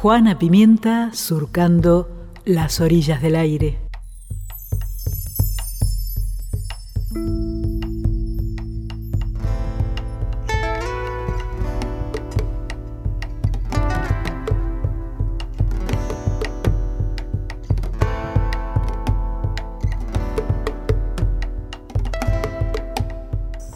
Juana 0.00 0.38
Pimienta 0.38 1.10
surcando 1.12 2.08
las 2.44 2.80
orillas 2.80 3.20
del 3.20 3.34
aire. 3.34 3.78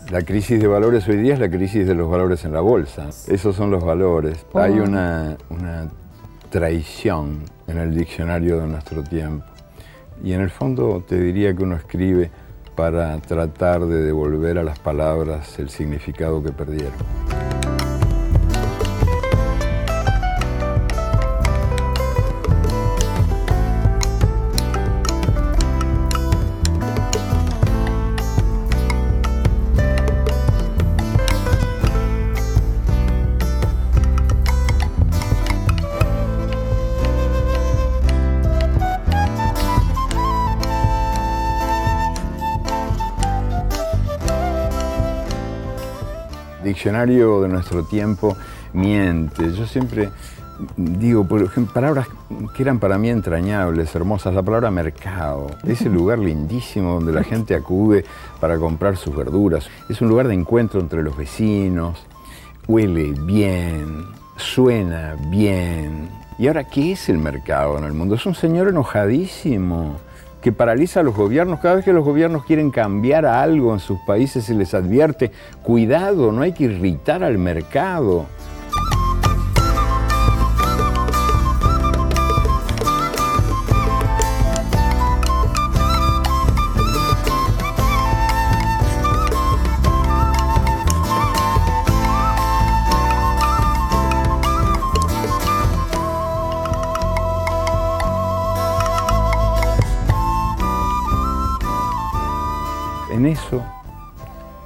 La 0.08 0.22
crisis 0.22 0.60
de 0.60 0.68
valores 0.68 1.08
hoy 1.08 1.16
día 1.16 1.34
es 1.34 1.40
la 1.40 1.50
crisis 1.50 1.84
de 1.84 1.96
los 1.96 2.08
valores 2.08 2.44
en 2.44 2.52
la 2.52 2.60
bolsa. 2.60 3.08
Esos 3.26 3.56
son 3.56 3.72
los 3.72 3.82
valores. 3.82 4.46
Hay 4.54 4.78
una, 4.78 5.36
una 5.48 5.88
traición 6.52 7.44
en 7.66 7.78
el 7.78 7.96
diccionario 7.96 8.60
de 8.60 8.66
nuestro 8.66 9.02
tiempo. 9.02 9.46
Y 10.22 10.34
en 10.34 10.42
el 10.42 10.50
fondo 10.50 11.02
te 11.08 11.18
diría 11.18 11.56
que 11.56 11.62
uno 11.62 11.76
escribe 11.76 12.30
para 12.76 13.18
tratar 13.20 13.86
de 13.86 14.02
devolver 14.02 14.58
a 14.58 14.62
las 14.62 14.78
palabras 14.78 15.58
el 15.58 15.70
significado 15.70 16.42
que 16.42 16.52
perdieron. 16.52 17.21
Diccionario 46.82 47.40
de 47.40 47.48
nuestro 47.48 47.84
tiempo 47.84 48.36
miente. 48.72 49.52
Yo 49.52 49.68
siempre 49.68 50.10
digo, 50.76 51.24
por 51.24 51.40
ejemplo, 51.40 51.72
palabras 51.72 52.08
que 52.56 52.64
eran 52.64 52.80
para 52.80 52.98
mí 52.98 53.08
entrañables, 53.08 53.94
hermosas. 53.94 54.34
La 54.34 54.42
palabra 54.42 54.68
mercado, 54.72 55.46
ese 55.62 55.88
lugar 55.88 56.18
lindísimo 56.18 56.94
donde 56.94 57.12
la 57.12 57.22
gente 57.22 57.54
acude 57.54 58.04
para 58.40 58.58
comprar 58.58 58.96
sus 58.96 59.14
verduras. 59.14 59.68
Es 59.88 60.00
un 60.00 60.08
lugar 60.08 60.26
de 60.26 60.34
encuentro 60.34 60.80
entre 60.80 61.04
los 61.04 61.16
vecinos, 61.16 62.04
huele 62.66 63.12
bien, 63.12 64.04
suena 64.36 65.14
bien. 65.28 66.10
¿Y 66.36 66.48
ahora 66.48 66.64
qué 66.64 66.90
es 66.90 67.08
el 67.08 67.18
mercado 67.18 67.78
en 67.78 67.84
el 67.84 67.92
mundo? 67.92 68.16
Es 68.16 68.26
un 68.26 68.34
señor 68.34 68.66
enojadísimo 68.66 70.00
que 70.42 70.52
paraliza 70.52 71.00
a 71.00 71.02
los 71.02 71.16
gobiernos. 71.16 71.60
Cada 71.60 71.76
vez 71.76 71.84
que 71.84 71.92
los 71.92 72.04
gobiernos 72.04 72.44
quieren 72.44 72.70
cambiar 72.70 73.24
algo 73.24 73.72
en 73.72 73.80
sus 73.80 73.98
países 74.00 74.44
se 74.44 74.54
les 74.54 74.74
advierte, 74.74 75.30
cuidado, 75.62 76.32
no 76.32 76.42
hay 76.42 76.52
que 76.52 76.64
irritar 76.64 77.22
al 77.22 77.38
mercado. 77.38 78.26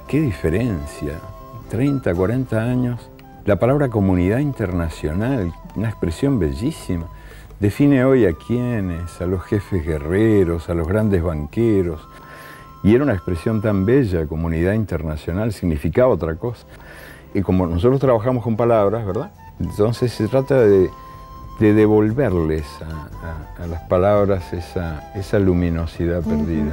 Qué 0.07 0.21
diferencia. 0.21 1.19
30, 1.69 2.13
40 2.13 2.61
años. 2.61 3.09
La 3.45 3.57
palabra 3.57 3.89
comunidad 3.89 4.39
internacional, 4.39 5.53
una 5.75 5.89
expresión 5.89 6.39
bellísima, 6.39 7.05
define 7.59 8.03
hoy 8.03 8.25
a 8.25 8.33
quiénes, 8.33 9.21
a 9.21 9.25
los 9.25 9.43
jefes 9.43 9.85
guerreros, 9.85 10.69
a 10.69 10.73
los 10.73 10.87
grandes 10.87 11.23
banqueros. 11.23 12.01
Y 12.83 12.93
era 12.95 13.03
una 13.03 13.13
expresión 13.13 13.61
tan 13.61 13.85
bella, 13.85 14.25
comunidad 14.27 14.73
internacional, 14.73 15.51
significaba 15.53 16.13
otra 16.13 16.35
cosa. 16.35 16.65
Y 17.33 17.41
como 17.41 17.67
nosotros 17.67 17.99
trabajamos 17.99 18.43
con 18.43 18.55
palabras, 18.55 19.05
¿verdad? 19.05 19.31
Entonces 19.59 20.11
se 20.13 20.27
trata 20.27 20.59
de, 20.61 20.89
devolverles 21.59 22.65
a, 22.81 23.65
las 23.65 23.81
palabras 23.83 24.53
esa, 24.53 25.11
esa 25.15 25.39
luminosidad 25.39 26.21
perdida. 26.21 26.71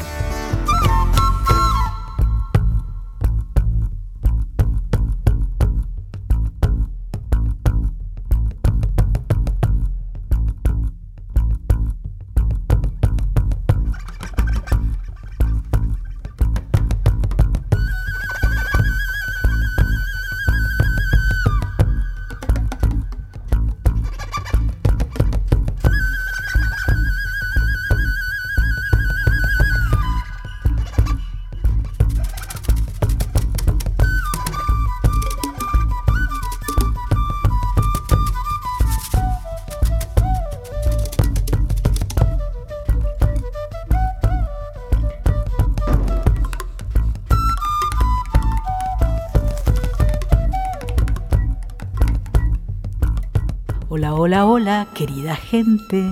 Hola, 53.97 54.13
hola, 54.15 54.45
hola, 54.45 54.89
querida 54.93 55.37
gente. 55.37 56.11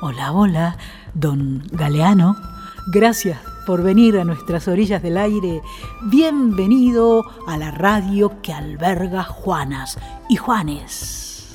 Hola, 0.00 0.32
hola, 0.32 0.76
don 1.14 1.62
Galeano. 1.70 2.36
Gracias 2.88 3.38
por 3.64 3.84
venir 3.84 4.18
a 4.18 4.24
nuestras 4.24 4.66
orillas 4.66 5.04
del 5.04 5.16
aire. 5.16 5.62
Bienvenido 6.10 7.24
a 7.46 7.56
la 7.56 7.70
radio 7.70 8.42
que 8.42 8.52
alberga 8.52 9.22
Juanas 9.22 10.00
y 10.28 10.34
Juanes. 10.34 11.52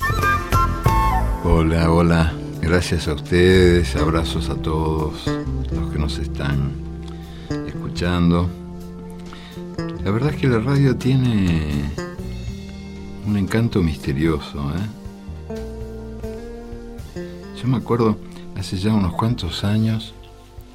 Hola, 1.44 1.92
hola. 1.92 2.32
Gracias 2.62 3.06
a 3.06 3.12
ustedes. 3.12 3.94
Abrazos 3.94 4.48
a 4.48 4.54
todos 4.54 5.26
los 5.26 5.92
que 5.92 5.98
nos 5.98 6.16
están 6.16 6.72
escuchando. 7.66 8.48
La 10.02 10.10
verdad 10.12 10.30
es 10.30 10.40
que 10.40 10.48
la 10.48 10.60
radio 10.60 10.96
tiene 10.96 11.92
un 13.26 13.36
encanto 13.36 13.82
misterioso, 13.82 14.60
¿eh? 14.74 14.97
Yo 17.60 17.68
me 17.68 17.76
acuerdo, 17.76 18.16
hace 18.56 18.76
ya 18.76 18.94
unos 18.94 19.14
cuantos 19.14 19.64
años, 19.64 20.14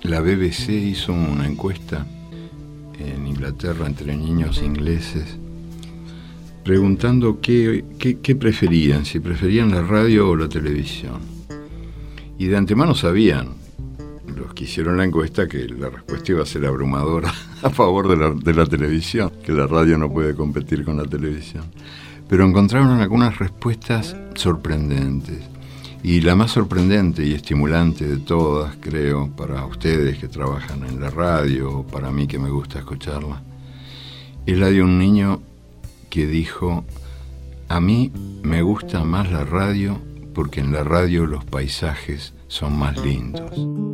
la 0.01 0.19
BBC 0.19 0.69
hizo 0.69 1.13
una 1.13 1.47
encuesta 1.47 2.05
en 2.99 3.25
Inglaterra 3.27 3.87
entre 3.87 4.15
niños 4.15 4.61
ingleses 4.61 5.37
preguntando 6.63 7.39
qué, 7.41 7.83
preferían, 8.39 9.05
si 9.05 9.19
preferían 9.19 9.71
la 9.71 9.81
radio 9.81 10.29
o 10.29 10.35
la 10.35 10.47
televisión. 10.47 11.19
Y 12.39 12.47
de 12.47 12.57
antemano 12.57 12.95
sabían, 12.95 13.49
los 14.35 14.53
que 14.53 14.63
hicieron 14.63 14.97
la 14.97 15.03
encuesta, 15.03 15.47
que 15.47 15.67
la 15.67 15.89
respuesta 15.89 16.31
iba 16.31 16.43
a 16.43 16.45
ser 16.45 16.65
abrumadora 16.65 17.31
a 17.61 17.69
favor 17.69 18.07
de 18.07 18.17
la, 18.17 18.31
de 18.31 18.53
la 18.53 18.65
televisión, 18.65 19.31
que 19.43 19.51
la 19.51 19.67
radio 19.67 19.97
no 19.97 20.09
puede 20.09 20.33
competir 20.35 20.83
con 20.83 20.97
la 20.97 21.05
televisión. 21.05 21.65
Pero 22.29 22.45
encontraron 22.45 22.99
algunas 22.99 23.37
respuestas 23.37 24.15
sorprendentes. 24.35 25.52
Y 26.03 26.19
la 26.19 26.35
más 26.35 26.51
sorprendente 26.51 27.25
y 27.25 27.33
estimulante 27.33 28.05
de 28.05 28.17
todas, 28.17 28.75
creo, 28.81 29.31
para 29.37 29.65
ustedes 29.65 30.17
que 30.17 30.27
trabajan 30.27 30.83
en 30.83 30.99
la 30.99 31.09
radio 31.09 31.79
o 31.79 31.87
para 31.87 32.11
mí 32.11 32.27
que 32.27 32.37
me 32.37 32.49
gusta 32.49 32.79
escucharla, 32.79 33.41
es 34.45 34.57
la 34.57 34.69
de 34.69 34.83
un 34.83 34.99
niño 34.99 35.41
que 36.09 36.27
dijo, 36.27 36.83
a 37.69 37.79
mí 37.79 38.11
me 38.43 38.61
gusta 38.61 39.05
más 39.05 39.31
la 39.31 39.45
radio 39.45 39.97
porque 40.33 40.59
en 40.59 40.73
la 40.73 40.83
radio 40.83 41.25
los 41.25 41.45
paisajes 41.45 42.33
son 42.49 42.77
más 42.77 42.97
lindos. 43.03 43.92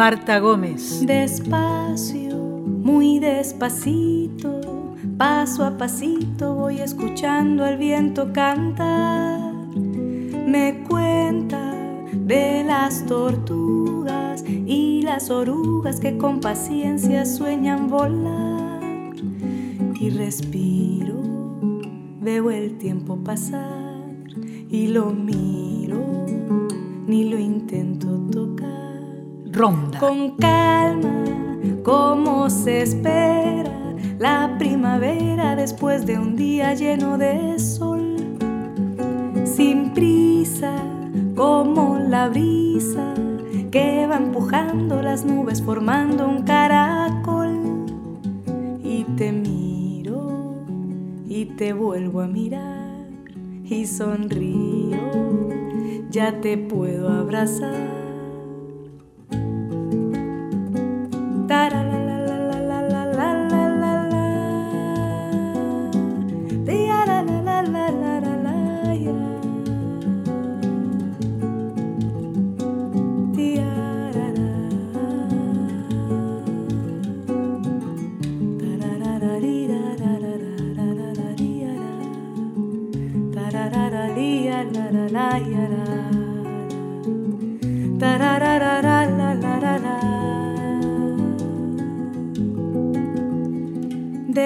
Marta 0.00 0.38
Gómez. 0.38 1.04
Despacio, 1.04 2.34
muy 2.34 3.18
despacito, 3.18 4.96
paso 5.18 5.62
a 5.62 5.76
pasito 5.76 6.54
voy 6.54 6.80
escuchando 6.80 7.66
al 7.66 7.76
viento 7.76 8.32
cantar. 8.32 9.52
Me 9.76 10.82
cuenta 10.88 11.74
de 12.14 12.64
las 12.64 13.04
tortugas 13.04 14.42
y 14.48 15.02
las 15.02 15.28
orugas 15.28 16.00
que 16.00 16.16
con 16.16 16.40
paciencia 16.40 17.26
sueñan 17.26 17.88
volar. 17.90 18.80
Y 20.00 20.08
respiro, 20.08 21.20
veo 22.22 22.50
el 22.50 22.78
tiempo 22.78 23.18
pasar 23.22 24.14
y 24.70 24.86
lo 24.88 25.10
miro, 25.10 26.24
ni 27.06 27.28
lo 27.28 27.38
intento 27.38 28.18
tocar. 28.32 28.79
Ronda. 29.52 29.98
Con 29.98 30.36
calma, 30.36 31.24
como 31.82 32.48
se 32.50 32.82
espera 32.82 33.94
la 34.18 34.56
primavera 34.58 35.56
después 35.56 36.06
de 36.06 36.18
un 36.18 36.36
día 36.36 36.74
lleno 36.74 37.18
de 37.18 37.58
sol. 37.58 38.16
Sin 39.44 39.92
prisa, 39.92 40.74
como 41.34 41.98
la 41.98 42.28
brisa 42.28 43.14
que 43.70 44.06
va 44.06 44.16
empujando 44.16 45.00
las 45.00 45.24
nubes 45.24 45.62
formando 45.62 46.28
un 46.28 46.42
caracol. 46.42 47.86
Y 48.82 49.04
te 49.16 49.32
miro 49.32 50.64
y 51.26 51.46
te 51.46 51.72
vuelvo 51.72 52.20
a 52.20 52.26
mirar 52.26 52.90
y 53.64 53.86
sonrío, 53.86 54.98
ya 56.10 56.40
te 56.40 56.58
puedo 56.58 57.08
abrazar. 57.08 58.09
da 61.50 61.68
da 61.68 61.89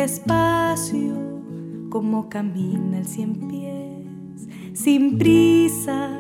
Despacio, 0.05 1.15
como 1.89 2.29
camina 2.29 2.99
el 2.99 3.07
cien 3.07 3.49
pies, 3.49 4.47
sin 4.75 5.17
prisa, 5.17 6.11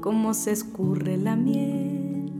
como 0.00 0.32
se 0.32 0.52
escurre 0.52 1.18
la 1.18 1.36
miel, 1.36 2.32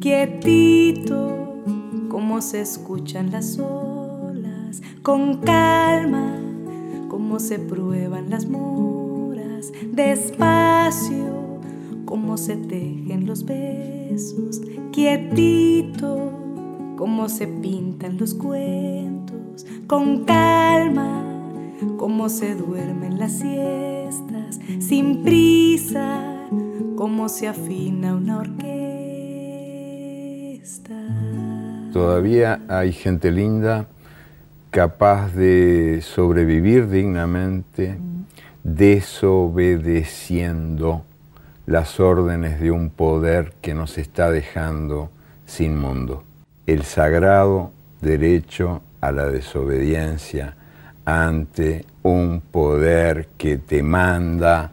quietito, 0.00 1.62
como 2.08 2.40
se 2.40 2.62
escuchan 2.62 3.30
las 3.30 3.56
olas, 3.60 4.82
con 5.02 5.42
calma, 5.42 6.40
como 7.06 7.38
se 7.38 7.60
prueban 7.60 8.28
las 8.28 8.48
moras, 8.48 9.72
despacio, 9.92 11.60
como 12.04 12.36
se 12.36 12.56
tejen 12.56 13.26
los 13.26 13.44
besos, 13.44 14.60
quietito, 14.90 16.32
como 16.96 17.28
se 17.28 17.46
pintan 17.46 18.18
los 18.18 18.34
con 19.86 20.24
calma, 20.24 21.24
como 21.96 22.28
se 22.28 22.54
duermen 22.54 23.18
las 23.18 23.38
siestas, 23.38 24.60
sin 24.80 25.22
prisa, 25.22 26.48
como 26.96 27.28
se 27.28 27.48
afina 27.48 28.14
una 28.14 28.38
orquesta. 28.38 28.66
Todavía 31.92 32.60
hay 32.68 32.92
gente 32.92 33.30
linda 33.30 33.86
capaz 34.70 35.34
de 35.34 36.00
sobrevivir 36.02 36.90
dignamente 36.90 37.98
desobedeciendo 38.66 41.04
las 41.66 42.00
órdenes 42.00 42.60
de 42.60 42.72
un 42.72 42.90
poder 42.90 43.54
que 43.60 43.74
nos 43.74 43.96
está 43.96 44.28
dejando 44.30 45.10
sin 45.46 45.78
mundo. 45.78 46.24
El 46.66 46.82
sagrado 46.82 47.70
derecho 48.00 48.82
a 49.06 49.12
la 49.12 49.26
desobediencia 49.26 50.54
ante 51.04 51.84
un 52.02 52.40
poder 52.40 53.28
que 53.38 53.56
te 53.56 53.82
manda 53.82 54.72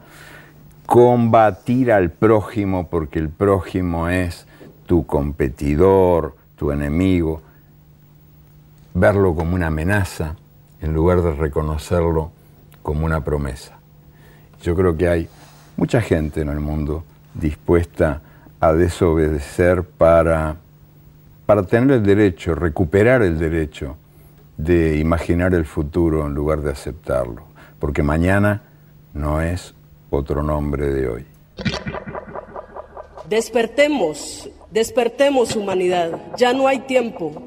combatir 0.86 1.92
al 1.92 2.10
prójimo 2.10 2.88
porque 2.88 3.20
el 3.20 3.28
prójimo 3.28 4.08
es 4.08 4.46
tu 4.86 5.06
competidor, 5.06 6.34
tu 6.56 6.72
enemigo, 6.72 7.42
verlo 8.92 9.34
como 9.36 9.54
una 9.54 9.68
amenaza 9.68 10.34
en 10.80 10.92
lugar 10.92 11.22
de 11.22 11.32
reconocerlo 11.32 12.32
como 12.82 13.06
una 13.06 13.22
promesa. 13.22 13.78
Yo 14.62 14.74
creo 14.74 14.96
que 14.96 15.08
hay 15.08 15.28
mucha 15.76 16.00
gente 16.00 16.40
en 16.40 16.48
el 16.48 16.60
mundo 16.60 17.04
dispuesta 17.34 18.20
a 18.58 18.72
desobedecer 18.72 19.84
para, 19.84 20.56
para 21.46 21.62
tener 21.62 21.98
el 21.98 22.02
derecho, 22.02 22.56
recuperar 22.56 23.22
el 23.22 23.38
derecho 23.38 23.96
de 24.56 24.98
imaginar 24.98 25.54
el 25.54 25.64
futuro 25.64 26.26
en 26.26 26.34
lugar 26.34 26.60
de 26.60 26.72
aceptarlo, 26.72 27.46
porque 27.78 28.02
mañana 28.02 28.62
no 29.12 29.40
es 29.40 29.74
otro 30.10 30.42
nombre 30.42 30.86
de 30.92 31.08
hoy. 31.08 31.26
Despertemos, 33.28 34.48
despertemos 34.70 35.56
humanidad, 35.56 36.20
ya 36.36 36.52
no 36.52 36.68
hay 36.68 36.80
tiempo. 36.80 37.42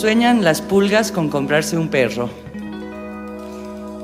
Sueñan 0.00 0.44
las 0.44 0.62
pulgas 0.62 1.12
con 1.12 1.28
comprarse 1.28 1.76
un 1.76 1.88
perro. 1.88 2.30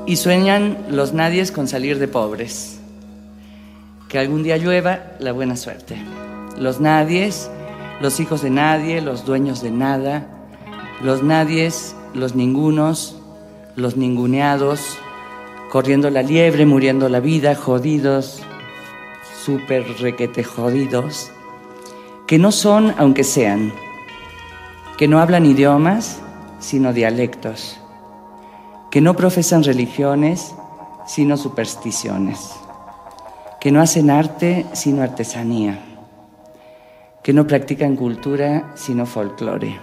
Y 0.05 0.17
sueñan 0.17 0.77
los 0.91 1.13
nadies 1.13 1.51
con 1.51 1.67
salir 1.67 1.97
de 1.97 2.07
pobres. 2.07 2.79
Que 4.07 4.19
algún 4.19 4.43
día 4.43 4.57
llueva 4.57 5.13
la 5.17 5.31
buena 5.31 5.57
suerte. 5.57 5.97
Los 6.55 6.79
nadies, 6.79 7.49
los 7.99 8.19
hijos 8.19 8.43
de 8.43 8.51
nadie, 8.51 9.01
los 9.01 9.25
dueños 9.25 9.63
de 9.63 9.71
nada. 9.71 10.27
Los 11.01 11.23
nadies, 11.23 11.95
los 12.13 12.35
ningunos, 12.35 13.17
los 13.75 13.97
ninguneados, 13.97 14.99
corriendo 15.71 16.11
la 16.11 16.21
liebre, 16.21 16.67
muriendo 16.67 17.09
la 17.09 17.21
vida, 17.21 17.55
jodidos, 17.55 18.43
súper 19.43 19.83
requete 19.99 20.43
jodidos, 20.43 21.31
que 22.27 22.37
no 22.37 22.51
son 22.51 22.93
aunque 22.99 23.23
sean 23.23 23.73
que 24.97 25.07
no 25.07 25.19
hablan 25.19 25.45
idiomas, 25.45 26.19
sino 26.59 26.91
dialectos, 26.91 27.79
que 28.89 28.99
no 28.99 29.15
profesan 29.15 29.63
religiones, 29.63 30.55
sino 31.05 31.37
supersticiones, 31.37 32.55
que 33.61 33.71
no 33.71 33.79
hacen 33.79 34.09
arte, 34.09 34.65
sino 34.73 35.03
artesanía, 35.03 35.79
que 37.23 37.31
no 37.31 37.45
practican 37.45 37.95
cultura, 37.95 38.71
sino 38.75 39.05
folclore, 39.05 39.77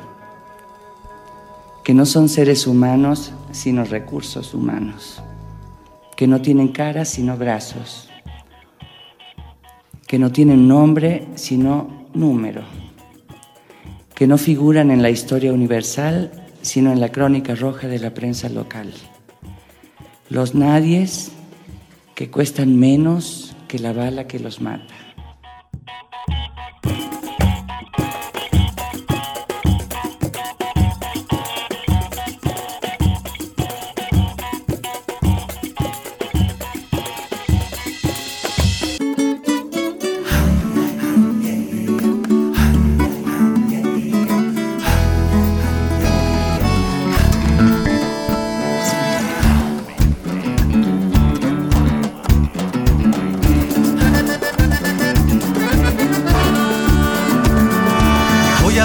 que 1.84 1.94
no 1.94 2.06
son 2.06 2.28
seres 2.28 2.66
humanos, 2.66 3.32
sino 3.52 3.84
recursos 3.84 4.52
humanos, 4.52 5.22
que 6.16 6.26
no 6.26 6.42
tienen 6.42 6.68
cara, 6.68 7.04
sino 7.04 7.36
brazos, 7.36 8.08
que 10.08 10.18
no 10.18 10.32
tienen 10.32 10.66
nombre, 10.66 11.28
sino 11.36 12.08
número 12.14 12.83
que 14.14 14.26
no 14.26 14.38
figuran 14.38 14.90
en 14.90 15.02
la 15.02 15.10
historia 15.10 15.52
universal, 15.52 16.30
sino 16.62 16.92
en 16.92 17.00
la 17.00 17.10
crónica 17.10 17.54
roja 17.54 17.88
de 17.88 17.98
la 17.98 18.14
prensa 18.14 18.48
local. 18.48 18.92
Los 20.30 20.54
nadies 20.54 21.32
que 22.14 22.30
cuestan 22.30 22.78
menos 22.78 23.54
que 23.68 23.78
la 23.78 23.92
bala 23.92 24.26
que 24.26 24.38
los 24.38 24.60
mata. 24.60 25.03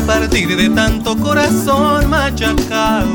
Partir 0.09 0.55
de 0.57 0.69
tanto 0.71 1.15
corazón 1.15 2.09
machacado. 2.09 3.13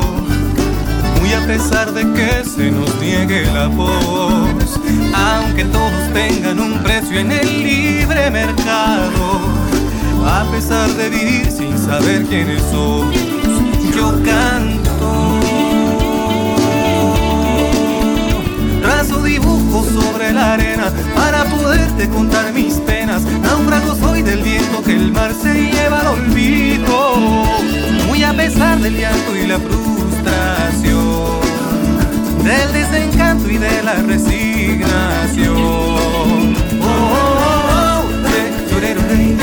Muy 1.18 1.32
a 1.32 1.44
pesar 1.44 1.92
de 1.92 2.02
que 2.12 2.44
se 2.48 2.70
nos 2.70 2.94
niegue 3.00 3.44
la 3.52 3.66
voz, 3.66 4.78
aunque 5.12 5.64
todos 5.64 6.12
tengan 6.12 6.60
un 6.60 6.74
precio 6.84 7.18
en 7.18 7.32
el 7.32 7.64
libre 7.64 8.30
mercado, 8.30 9.40
a 10.24 10.44
pesar 10.52 10.88
de 10.90 11.10
vivir 11.10 11.50
sin 11.50 11.76
saber 11.76 12.26
quiénes 12.26 12.62
somos, 12.70 13.16
yo 13.92 14.12
canto. 14.24 14.83
Sobre 19.92 20.32
la 20.32 20.54
arena 20.54 20.92
para 21.14 21.44
poderte 21.44 22.08
contar 22.08 22.52
mis 22.52 22.74
penas. 22.74 23.22
Náufrago 23.42 23.94
soy 23.96 24.22
del 24.22 24.42
viento 24.42 24.82
que 24.82 24.92
el 24.92 25.12
mar 25.12 25.32
se 25.34 25.52
lleva 25.54 26.00
al 26.00 26.06
olvido. 26.08 27.16
Muy 28.06 28.22
a 28.22 28.32
pesar 28.32 28.78
del 28.80 28.96
llanto 28.96 29.36
y 29.36 29.46
la 29.46 29.58
frustración, 29.58 31.40
del 32.44 32.72
desencanto 32.72 33.50
y 33.50 33.58
de 33.58 33.82
la 33.82 33.94
resignación. 33.94 35.56
Oh, 36.80 36.86
oh, 36.86 38.02
oh, 38.02 38.12
de 38.28 39.33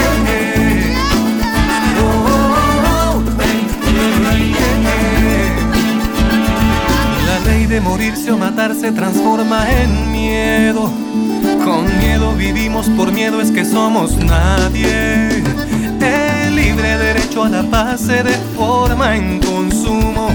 morirse 7.80 8.32
o 8.32 8.38
matar 8.38 8.76
se 8.76 8.92
transforma 8.92 9.66
en 9.72 10.12
miedo. 10.12 10.92
Con 11.64 11.86
miedo 12.00 12.34
vivimos, 12.36 12.90
por 12.90 13.12
miedo 13.12 13.40
es 13.40 13.52
que 13.52 13.64
somos 13.64 14.18
nadie. 14.18 15.44
El 16.02 16.56
libre 16.56 16.98
derecho 16.98 17.44
a 17.44 17.50
la 17.50 17.64
paz 17.64 18.02
se 18.02 18.24
deforma 18.24 19.16
en 19.16 19.40
consumo. 19.40 20.30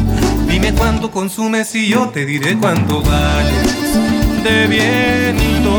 Dime 0.48 0.72
cuánto 0.72 1.10
consumes 1.10 1.74
y 1.74 1.88
yo 1.88 2.08
te 2.08 2.24
diré 2.24 2.56
cuánto 2.56 3.02
vales 3.02 3.98
de 4.42 4.66
viento. 4.68 5.78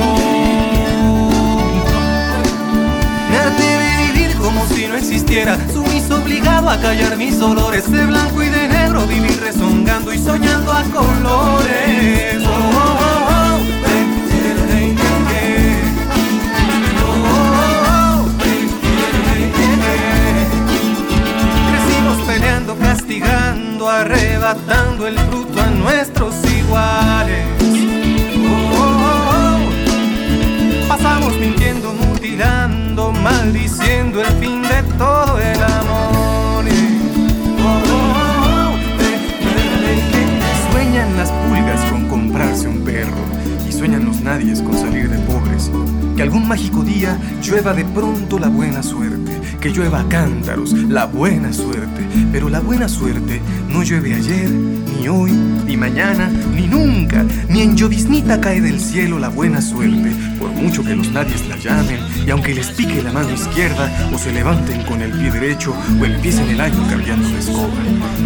Me 3.32 4.12
vivir 4.14 4.36
como 4.38 4.66
si 4.68 4.86
no 4.88 4.96
existiera, 4.96 5.58
sumiso 6.08 6.24
obligado 6.24 6.70
a 6.70 6.78
callar 6.80 7.18
mis 7.18 7.40
olores 7.42 7.90
de 7.92 8.06
blanco 8.06 8.44
y 8.44 8.50
de 8.50 8.68
negro, 8.68 9.06
vivir 9.08 9.40
rezongando 9.40 10.14
y 10.14 10.18
soñando 10.18 10.72
a 10.72 10.84
colores. 10.84 12.44
Oh, 12.46 12.50
oh, 12.50 13.00
oh, 13.00 13.58
peleando, 22.26 22.78
castigando, 22.78 23.90
arrebatando 23.90 25.08
el 25.08 25.18
fruto 25.18 25.62
a 25.62 25.68
nuestros 25.68 26.36
iguales. 26.52 27.48
Pasamos 30.88 31.38
mintiendo, 31.38 31.94
mutilando, 31.94 33.12
maldiciendo 33.12 34.22
el 34.22 34.28
fin 34.40 34.62
de 34.62 34.84
todo 34.98 35.40
el 35.40 35.67
nadies 44.28 44.62
con 44.62 44.78
salir 44.78 45.10
de 45.10 45.18
pobres. 45.20 45.72
Que 46.18 46.22
algún 46.22 46.50
mágico 46.50 46.84
día 46.84 47.18
llueva 47.42 47.74
de 47.74 47.86
pronto 47.86 48.38
la 48.38 48.50
buena 48.50 48.84
suerte, 48.84 49.32
que 49.62 49.70
llueva 49.70 50.04
cántaros 50.10 50.74
la 50.74 51.06
buena 51.06 51.54
suerte, 51.54 52.06
pero 52.34 52.50
la 52.50 52.60
buena 52.60 52.90
suerte 52.90 53.42
no 53.70 53.84
llueve 53.84 54.16
ayer, 54.16 54.50
ni 55.00 55.08
hoy, 55.08 55.32
ni 55.32 55.78
mañana, 55.78 56.30
ni 56.56 56.68
nunca, 56.68 57.26
ni 57.50 57.62
en 57.62 57.76
lloviznita 57.76 58.40
cae 58.40 58.62
del 58.62 58.80
cielo 58.80 59.20
la 59.20 59.30
buena 59.30 59.62
suerte, 59.62 60.12
por 60.40 60.52
mucho 60.52 60.84
que 60.84 60.96
los 60.96 61.12
nadies 61.12 61.48
la 61.48 61.58
llamen, 61.58 62.00
y 62.26 62.32
aunque 62.32 62.54
les 62.54 62.68
pique 62.68 63.02
la 63.04 63.12
mano 63.12 63.32
izquierda, 63.32 64.10
o 64.14 64.18
se 64.18 64.32
levanten 64.32 64.84
con 64.84 65.02
el 65.02 65.12
pie 65.12 65.32
derecho, 65.32 65.76
o 66.00 66.06
empiecen 66.06 66.50
el 66.50 66.62
año 66.62 66.88
cambiando 66.90 67.28
de 67.30 67.40
escoba. 67.40 67.74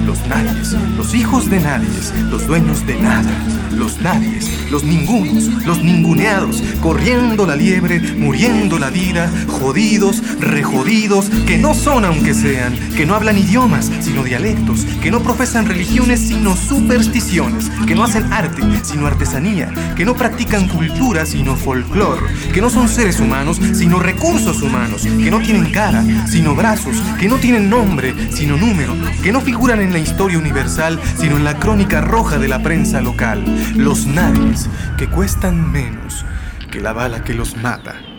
Los 0.06 0.25
nadies, 0.28 0.75
los 0.98 1.13
hijos 1.13 1.50
de 1.50 1.60
nadies, 1.60 2.13
los 2.30 2.48
dueños 2.48 2.86
de 2.86 3.00
nada, 3.00 3.32
los 3.78 4.00
nadies, 4.01 4.50
los 4.70 4.84
ningunos, 4.84 5.46
los 5.66 5.84
ninguneados, 5.84 6.63
corriendo 6.82 7.46
la 7.46 7.56
liebre, 7.56 8.00
muriendo 8.18 8.80
la 8.80 8.90
vida, 8.90 9.30
jodidos, 9.48 10.22
rejodidos, 10.40 11.30
que 11.46 11.58
no 11.58 11.74
son 11.74 12.06
aunque 12.06 12.34
sean, 12.34 12.75
que 12.96 13.06
no 13.06 13.16
hablan 13.16 13.38
idiomas, 13.38 13.92
sino 14.01 14.24
dialectos, 14.24 14.86
que 15.01 15.12
no 15.12 15.22
profesan 15.22 15.66
religiones, 15.66 16.20
sino 16.20 16.56
supersticiones, 16.62 17.70
que 17.88 17.96
no 17.96 18.03
hacen 18.03 18.32
arte, 18.32 18.62
sino 18.84 19.08
artesanía, 19.08 19.72
que 19.96 20.06
no 20.06 20.15
practican 20.15 20.68
cultura, 20.68 21.25
sino 21.25 21.56
folclore, 21.56 22.22
que 22.53 22.62
no 22.62 22.70
son 22.70 22.88
seres 22.88 23.20
humanos, 23.20 23.60
sino 23.74 24.00
recursos 24.00 24.62
humanos, 24.62 25.03
que 25.03 25.32
no 25.32 25.39
tienen 25.39 25.72
cara, 25.72 26.03
sino 26.27 26.56
brazos, 26.56 27.01
que 27.20 27.27
no 27.27 27.38
tienen 27.38 27.70
nombre, 27.70 28.13
sino 28.32 28.58
número, 28.58 28.96
que 29.24 29.32
no 29.32 29.41
figuran 29.41 29.82
en 29.82 29.94
la 29.94 30.00
historia 30.00 30.38
universal, 30.38 31.00
sino 31.18 31.38
en 31.38 31.44
la 31.44 31.58
crónica 31.58 32.01
roja 32.01 32.38
de 32.38 32.48
la 32.48 32.62
prensa 32.63 33.01
local. 33.01 33.44
Los 33.75 34.06
nadies, 34.06 34.70
que 34.98 35.08
cuestan 35.08 35.72
menos 35.72 36.25
que 36.72 36.80
la 36.80 36.94
bala 36.94 37.24
que 37.24 37.34
los 37.34 37.58
mata. 37.58 38.11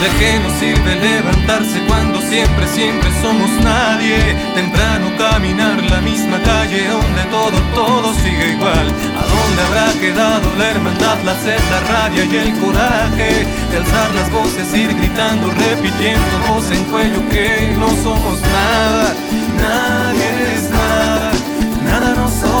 ¿De 0.00 0.08
qué 0.18 0.38
nos 0.40 0.52
sirve 0.60 0.94
levantarse 0.96 1.80
cuando 1.88 2.20
siempre, 2.20 2.66
siempre 2.68 3.08
somos 3.22 3.50
nadie? 3.64 4.18
Temprano 4.54 5.10
caminar 5.16 5.82
la 5.90 6.02
misma 6.02 6.38
calle 6.42 6.86
donde 6.86 7.22
todo, 7.30 7.58
todo 7.74 8.14
sigue 8.14 8.52
igual. 8.52 8.86
¿A 9.16 9.22
dónde 9.34 9.62
habrá 9.66 9.98
quedado 9.98 10.54
la 10.58 10.70
hermandad, 10.70 11.16
la 11.24 11.34
sed, 11.40 11.58
la 11.70 11.80
rabia 11.92 12.24
y 12.26 12.36
el 12.36 12.58
coraje? 12.60 13.46
De 13.70 13.76
alzar 13.78 14.14
las 14.14 14.30
voces, 14.30 14.74
ir 14.74 14.94
gritando, 14.94 15.50
repitiendo 15.50 16.34
voz 16.46 16.70
en 16.70 16.84
cuello 16.84 17.26
que 17.30 17.74
no 17.78 17.88
somos 18.02 18.38
nada, 18.42 19.14
nadie 19.56 20.56
es 20.56 20.70
nada, 20.70 21.30
nada 21.84 22.14
no 22.16 22.28
somos 22.28 22.55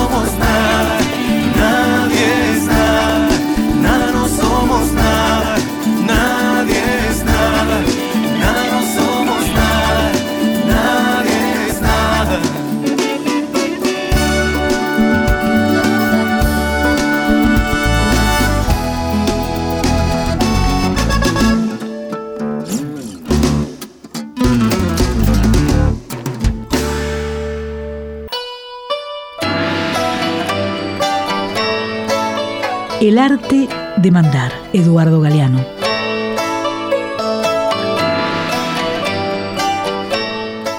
arte 33.26 33.68
de 33.96 34.10
mandar, 34.12 34.52
Eduardo 34.72 35.20
Galeano. 35.20 35.64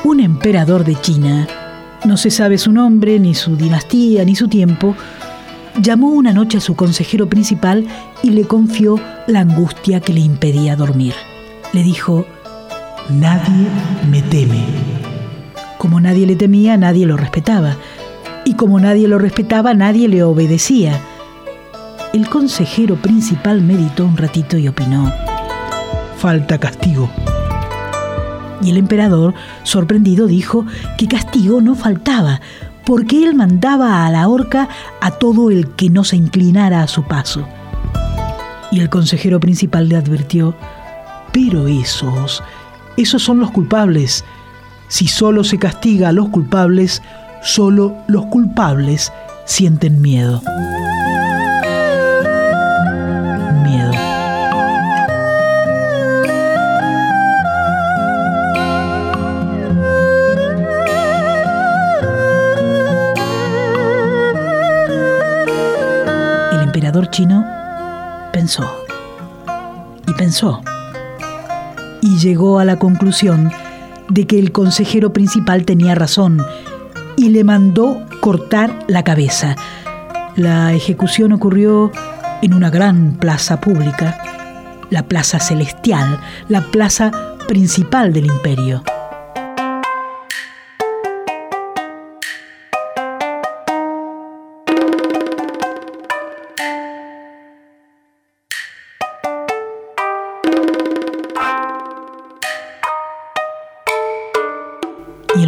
Un 0.06 0.22
emperador 0.22 0.86
de 0.86 0.96
China, 1.02 1.46
no 2.06 2.16
se 2.16 2.32
sabe 2.32 2.58
su 2.58 2.72
nombre, 2.72 3.20
ni 3.20 3.36
su 3.36 3.58
dinastía, 3.58 4.24
ni 4.24 4.34
su 4.34 4.48
tiempo, 4.48 4.96
llamó 5.82 6.12
una 6.12 6.32
noche 6.32 6.60
a 6.60 6.62
su 6.62 6.78
consejero 6.78 7.28
principal 7.28 7.86
y 8.24 8.30
le 8.30 8.46
confió 8.46 8.98
la 9.28 9.42
angustia 9.42 10.00
que 10.00 10.14
le 10.14 10.22
impedía 10.22 10.78
dormir. 10.78 11.16
Le 11.74 11.84
dijo, 11.84 12.26
Nadie 13.10 13.68
me 14.10 14.22
teme. 14.22 14.64
Como 15.78 16.00
nadie 16.00 16.26
le 16.26 16.38
temía, 16.38 16.78
nadie 16.78 17.06
lo 17.06 17.18
respetaba. 17.18 17.76
Y 18.46 18.54
como 18.54 18.80
nadie 18.80 19.10
lo 19.10 19.20
respetaba, 19.20 19.74
nadie 19.74 20.08
le 20.08 20.24
obedecía. 20.24 21.02
El 22.14 22.30
consejero 22.30 22.96
principal 22.96 23.62
meditó 23.62 24.06
un 24.06 24.16
ratito 24.16 24.58
y 24.58 24.68
opinó, 24.68 25.12
falta 26.18 26.58
castigo. 26.58 27.10
Y 28.62 28.72
el 28.72 28.78
emperador, 28.78 29.34
sorprendido, 29.64 30.26
dijo 30.26 30.66
que 30.98 31.08
castigo 31.08 31.62
no 31.62 31.76
faltaba, 31.76 32.42
porque 32.86 33.24
él 33.24 33.36
mandaba 33.36 34.06
a 34.06 34.10
la 34.10 34.28
horca 34.30 34.70
a 35.02 35.12
todo 35.12 35.52
el 35.52 35.72
que 35.76 35.90
no 35.90 36.04
se 36.06 36.16
inclinara 36.16 36.82
a 36.82 36.88
su 36.88 37.04
paso. 37.04 37.46
Y 38.72 38.80
el 38.80 38.90
consejero 38.90 39.40
principal 39.40 39.90
le 39.90 39.98
advirtió, 39.98 40.56
pero 41.34 41.68
esos, 41.68 42.42
esos 42.96 43.22
son 43.22 43.40
los 43.40 43.52
culpables. 43.52 44.24
Si 44.88 45.08
solo 45.08 45.44
se 45.44 45.60
castiga 45.60 46.10
a 46.10 46.14
los 46.14 46.30
culpables, 46.30 47.04
solo 47.44 47.98
los 48.08 48.26
culpables 48.28 49.12
sienten 49.46 50.02
miedo. 50.02 50.42
Pensó 68.34 68.70
y 70.08 70.14
pensó 70.14 70.62
y 72.02 72.18
llegó 72.18 72.60
a 72.60 72.66
la 72.66 72.80
conclusión 72.80 73.52
de 74.10 74.26
que 74.26 74.40
el 74.40 74.52
consejero 74.52 75.14
principal 75.14 75.66
tenía 75.66 75.96
razón 75.96 76.44
y 77.18 77.30
le 77.30 77.44
mandó 77.44 78.02
cortar 78.22 78.80
la 78.88 79.04
cabeza. 79.04 79.56
La 80.36 80.74
ejecución 80.74 81.34
ocurrió 81.34 81.92
en 82.42 82.54
una 82.54 82.70
gran 82.70 83.18
plaza 83.20 83.60
pública, 83.60 84.20
la 84.90 85.04
Plaza 85.04 85.40
Celestial, 85.40 86.20
la 86.48 86.62
plaza 86.62 87.12
principal 87.48 88.14
del 88.14 88.26
imperio. 88.28 88.84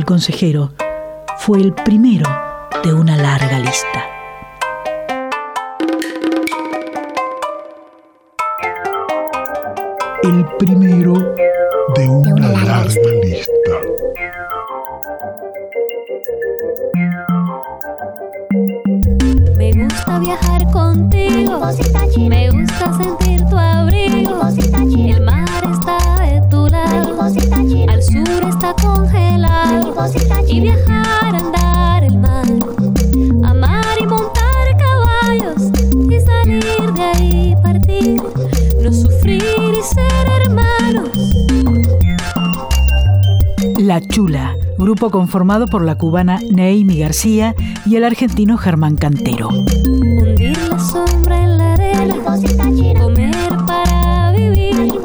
Consejero 0.10 0.72
fue 1.38 1.60
el 1.62 1.72
primero 1.72 2.28
de 2.84 2.92
una 2.92 3.16
larga 3.16 3.60
lista. 3.60 4.04
El 10.24 10.46
primero 10.58 11.13
de 11.94 12.10
una 12.10 12.36
larga 12.50 12.88
lista. 13.22 13.51
Me 19.58 19.72
gusta 19.74 20.18
viajar 20.18 20.72
contigo. 20.72 21.62
Me 22.28 22.50
gusta 22.50 22.98
sentir 22.98 23.48
tu 23.48 23.56
abrigo. 23.56 24.42
El 25.08 25.22
mar 25.22 25.46
está. 25.72 26.09
Al 27.29 28.01
sur 28.01 28.50
está 28.50 28.74
congelado. 28.81 29.93
Y 30.48 30.62
viajar, 30.62 31.36
andar 31.36 32.03
el 32.03 32.17
mar. 32.17 32.48
Amar 33.43 33.86
y 34.01 34.07
montar 34.07 34.75
caballos. 34.79 35.71
Y 36.09 36.19
salir 36.21 36.91
de 36.93 37.03
ahí, 37.03 37.55
partir. 37.62 38.19
No 38.81 38.91
sufrir 38.91 39.43
y 39.43 39.83
ser 39.83 40.41
hermanos. 40.41 41.09
La 43.77 44.01
Chula, 44.01 44.55
grupo 44.79 45.11
conformado 45.11 45.68
por 45.68 45.85
la 45.85 46.00
cubana 46.00 46.39
Neimi 46.50 46.98
García 46.98 47.53
y 47.85 47.96
el 47.96 48.05
argentino 48.05 48.57
Germán 48.57 48.96
Cantero. 48.96 49.50
Hundir 49.50 50.57
la 50.68 50.79
sombra 50.79 51.44
en 51.44 51.57
la 51.59 51.74
arena. 51.74 52.15
Comer 53.00 53.57
para 53.68 54.31
vivir. 54.31 55.00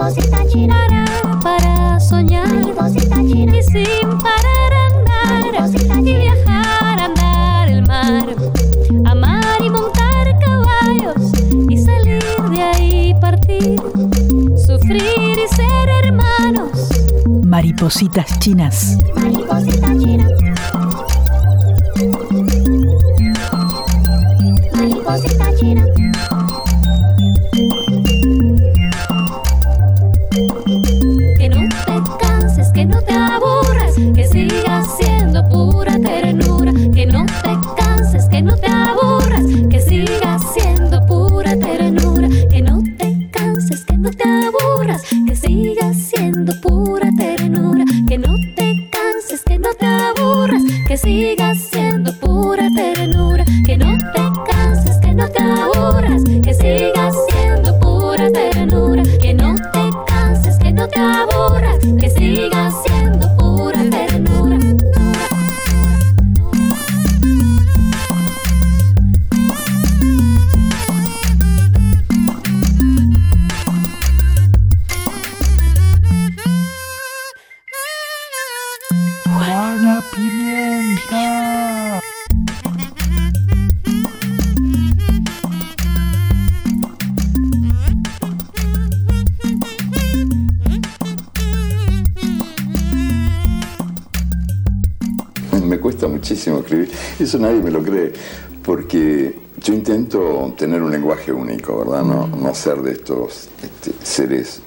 Soñar. 2.14 2.46
Y 2.46 3.62
sin 3.64 4.08
parar 4.22 4.72
andar. 4.88 5.98
Y 5.98 6.14
viajar, 6.14 7.00
andar 7.00 7.68
el 7.68 7.84
mar. 7.88 8.36
Amar 9.04 9.60
y 9.64 9.68
montar 9.68 10.38
caballos. 10.38 11.32
Y 11.68 11.76
salir 11.76 12.22
de 12.52 12.62
ahí, 12.62 13.14
partir. 13.20 13.80
Sufrir 14.64 15.38
y 15.44 15.56
ser 15.56 15.88
hermanos. 16.04 16.88
Maripositas 17.44 18.38
chinas. 18.38 18.96
Mariposita 19.16 19.98
china. 19.98 20.28
Mariposita 24.72 25.56
china. 25.56 26.03
Ser 102.64 102.80
de 102.80 102.92
estos 102.92 103.48
este, 103.62 103.92
seres 104.02 104.62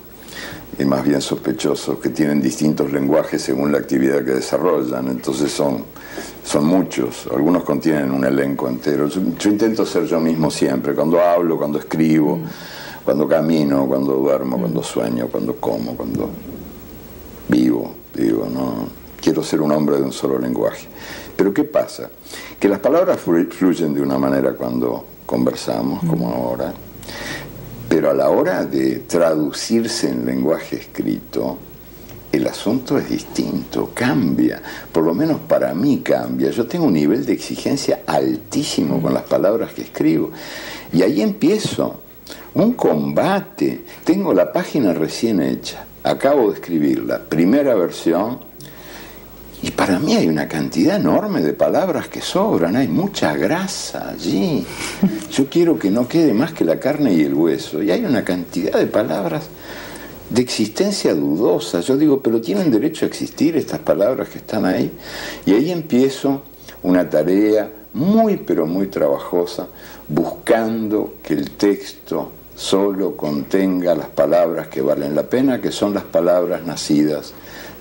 eh, 0.77 0.85
más 0.85 1.03
bien 1.03 1.19
sospechosos 1.19 1.97
que 1.97 2.09
tienen 2.09 2.39
distintos 2.43 2.91
lenguajes 2.91 3.41
según 3.41 3.71
la 3.71 3.79
actividad 3.79 4.23
que 4.23 4.35
desarrollan. 4.35 5.07
Entonces 5.07 5.51
son, 5.51 5.83
son 6.43 6.65
muchos, 6.65 7.27
algunos 7.33 7.63
contienen 7.63 8.11
un 8.11 8.23
elenco 8.23 8.67
entero. 8.69 9.07
Yo, 9.07 9.19
yo 9.39 9.49
intento 9.49 9.83
ser 9.83 10.05
yo 10.05 10.19
mismo 10.19 10.51
siempre, 10.51 10.93
cuando 10.93 11.19
hablo, 11.19 11.57
cuando 11.57 11.79
escribo, 11.79 12.37
cuando 13.03 13.27
camino, 13.27 13.87
cuando 13.87 14.13
duermo, 14.13 14.59
cuando 14.59 14.83
sueño, 14.83 15.27
cuando 15.31 15.55
como, 15.55 15.97
cuando 15.97 16.29
vivo, 17.47 17.95
digo, 18.13 18.47
no 18.47 18.89
quiero 19.19 19.41
ser 19.41 19.59
un 19.59 19.71
hombre 19.71 19.97
de 19.97 20.03
un 20.03 20.11
solo 20.13 20.37
lenguaje. 20.37 20.87
Pero 21.35 21.51
¿qué 21.51 21.63
pasa? 21.63 22.11
Que 22.59 22.69
las 22.69 22.77
palabras 22.77 23.17
flu- 23.25 23.49
fluyen 23.49 23.95
de 23.95 24.01
una 24.03 24.19
manera 24.19 24.53
cuando 24.53 25.03
conversamos, 25.25 26.03
como 26.07 26.29
ahora, 26.31 26.71
pero 27.87 28.11
a 28.11 28.13
la 28.13 28.29
hora 28.29 28.65
de 28.65 28.99
traducirse 28.99 30.09
en 30.09 30.25
lenguaje 30.25 30.77
escrito, 30.77 31.57
el 32.31 32.45
asunto 32.47 32.97
es 32.97 33.09
distinto, 33.09 33.91
cambia, 33.93 34.61
por 34.91 35.03
lo 35.03 35.13
menos 35.13 35.39
para 35.47 35.73
mí 35.73 36.01
cambia. 36.03 36.51
Yo 36.51 36.67
tengo 36.67 36.85
un 36.85 36.93
nivel 36.93 37.25
de 37.25 37.33
exigencia 37.33 38.01
altísimo 38.05 39.01
con 39.01 39.13
las 39.13 39.23
palabras 39.23 39.73
que 39.73 39.83
escribo. 39.83 40.31
Y 40.91 41.01
ahí 41.01 41.21
empiezo, 41.21 42.01
un 42.53 42.73
combate. 42.73 43.85
Tengo 44.03 44.33
la 44.33 44.51
página 44.51 44.93
recién 44.93 45.41
hecha, 45.41 45.85
acabo 46.03 46.49
de 46.49 46.55
escribirla, 46.55 47.19
primera 47.19 47.75
versión, 47.75 48.39
y 49.61 49.71
para 49.71 49.97
mí 49.97 50.13
hay 50.13 50.27
una 50.27 50.47
cantidad 50.47 50.97
enorme 50.97 51.41
de 51.41 51.53
palabras 51.53 52.07
que 52.07 52.21
sobran, 52.21 52.75
hay 52.75 52.87
mucha 52.87 53.35
grasa 53.35 54.09
allí. 54.09 54.63
Yo 55.31 55.49
quiero 55.49 55.79
que 55.79 55.89
no 55.89 56.07
quede 56.07 56.33
más 56.33 56.53
que 56.53 56.63
la 56.63 56.79
carne 56.79 57.13
y 57.13 57.21
el 57.21 57.33
hueso. 57.33 57.81
Y 57.81 57.89
hay 57.89 58.05
una 58.05 58.23
cantidad 58.23 58.77
de 58.77 58.85
palabras 58.85 59.47
de 60.29 60.41
existencia 60.41 61.15
dudosa. 61.15 61.79
Yo 61.79 61.97
digo, 61.97 62.21
pero 62.21 62.39
tienen 62.39 62.69
derecho 62.69 63.05
a 63.05 63.07
existir 63.07 63.57
estas 63.57 63.79
palabras 63.79 64.29
que 64.29 64.37
están 64.37 64.63
ahí. 64.63 64.91
Y 65.47 65.53
ahí 65.53 65.71
empiezo 65.71 66.43
una 66.83 67.09
tarea 67.09 67.71
muy, 67.93 68.37
pero 68.37 68.67
muy 68.67 68.87
trabajosa, 68.87 69.69
buscando 70.07 71.15
que 71.23 71.33
el 71.33 71.49
texto 71.51 72.31
solo 72.55 73.17
contenga 73.17 73.95
las 73.95 74.09
palabras 74.09 74.67
que 74.67 74.81
valen 74.81 75.15
la 75.15 75.23
pena, 75.23 75.59
que 75.59 75.71
son 75.71 75.95
las 75.95 76.03
palabras 76.03 76.63
nacidas 76.63 77.33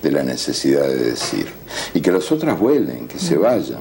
de 0.02 0.12
la 0.12 0.22
necesidad 0.22 0.87
de 0.87 0.96
decir. 0.96 1.46
Y 1.94 2.00
que 2.00 2.12
las 2.12 2.30
otras 2.30 2.59
vuelen, 2.59 3.09
que 3.09 3.18
se 3.18 3.37
vayan. 3.37 3.80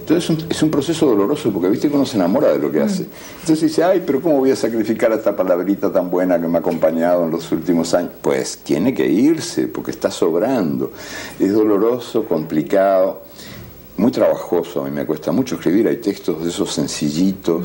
Entonces 0.00 0.24
es 0.24 0.30
un, 0.30 0.50
es 0.50 0.62
un 0.62 0.70
proceso 0.70 1.06
doloroso 1.06 1.52
porque 1.52 1.68
viste 1.68 1.88
que 1.88 1.96
uno 1.96 2.06
se 2.06 2.16
enamora 2.16 2.52
de 2.52 2.58
lo 2.58 2.70
que 2.70 2.80
hace. 2.80 3.06
Entonces 3.40 3.68
dice, 3.68 3.84
ay, 3.84 4.02
pero 4.06 4.20
¿cómo 4.20 4.38
voy 4.38 4.50
a 4.50 4.56
sacrificar 4.56 5.12
esta 5.12 5.34
palabrita 5.34 5.92
tan 5.92 6.10
buena 6.10 6.40
que 6.40 6.48
me 6.48 6.58
ha 6.58 6.60
acompañado 6.60 7.24
en 7.24 7.30
los 7.30 7.50
últimos 7.52 7.92
años? 7.94 8.12
Pues 8.22 8.58
tiene 8.58 8.94
que 8.94 9.06
irse 9.06 9.68
porque 9.68 9.90
está 9.90 10.10
sobrando. 10.10 10.92
Es 11.38 11.52
doloroso, 11.52 12.24
complicado, 12.24 13.22
muy 13.96 14.10
trabajoso. 14.10 14.82
A 14.82 14.84
mí 14.84 14.90
me 14.90 15.04
cuesta 15.04 15.32
mucho 15.32 15.56
escribir. 15.56 15.88
Hay 15.88 15.96
textos 15.96 16.42
de 16.42 16.50
esos 16.50 16.72
sencillitos 16.72 17.64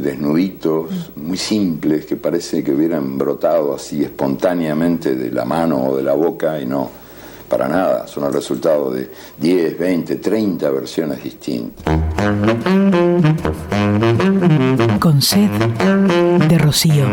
desnuditos, 0.00 1.10
muy 1.16 1.36
simples, 1.36 2.06
que 2.06 2.16
parece 2.16 2.64
que 2.64 2.72
hubieran 2.72 3.18
brotado 3.18 3.74
así 3.74 4.02
espontáneamente 4.02 5.14
de 5.14 5.30
la 5.30 5.44
mano 5.44 5.88
o 5.88 5.96
de 5.96 6.02
la 6.02 6.14
boca 6.14 6.60
y 6.60 6.66
no, 6.66 6.90
para 7.52 7.68
nada, 7.68 8.06
son 8.06 8.24
el 8.24 8.32
resultado 8.32 8.90
de 8.90 9.10
10, 9.36 9.78
20, 9.78 10.16
30 10.16 10.70
versiones 10.70 11.22
distintas. 11.22 11.84
Con 14.98 15.20
sed 15.20 15.50
de 16.48 16.56
rocío. 16.56 17.04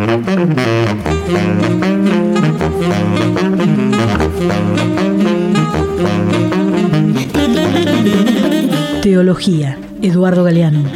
Teología, 9.01 9.77
Eduardo 10.01 10.45
Galeano. 10.45 10.89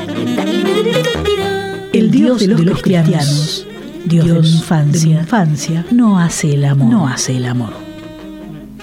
El 1.91 2.11
Dios 2.11 2.39
de 2.39 2.47
los, 2.47 2.81
cristianos, 2.81 3.67
Dios, 4.05 4.25
de, 4.25 4.39
infancia, 4.39 5.19
infancia, 5.19 5.85
no 5.91 6.17
hace 6.17 6.53
el 6.53 6.63
amor. 6.63 6.87
No 6.89 7.07
hace 7.09 7.35
el 7.35 7.45
amor. 7.45 7.92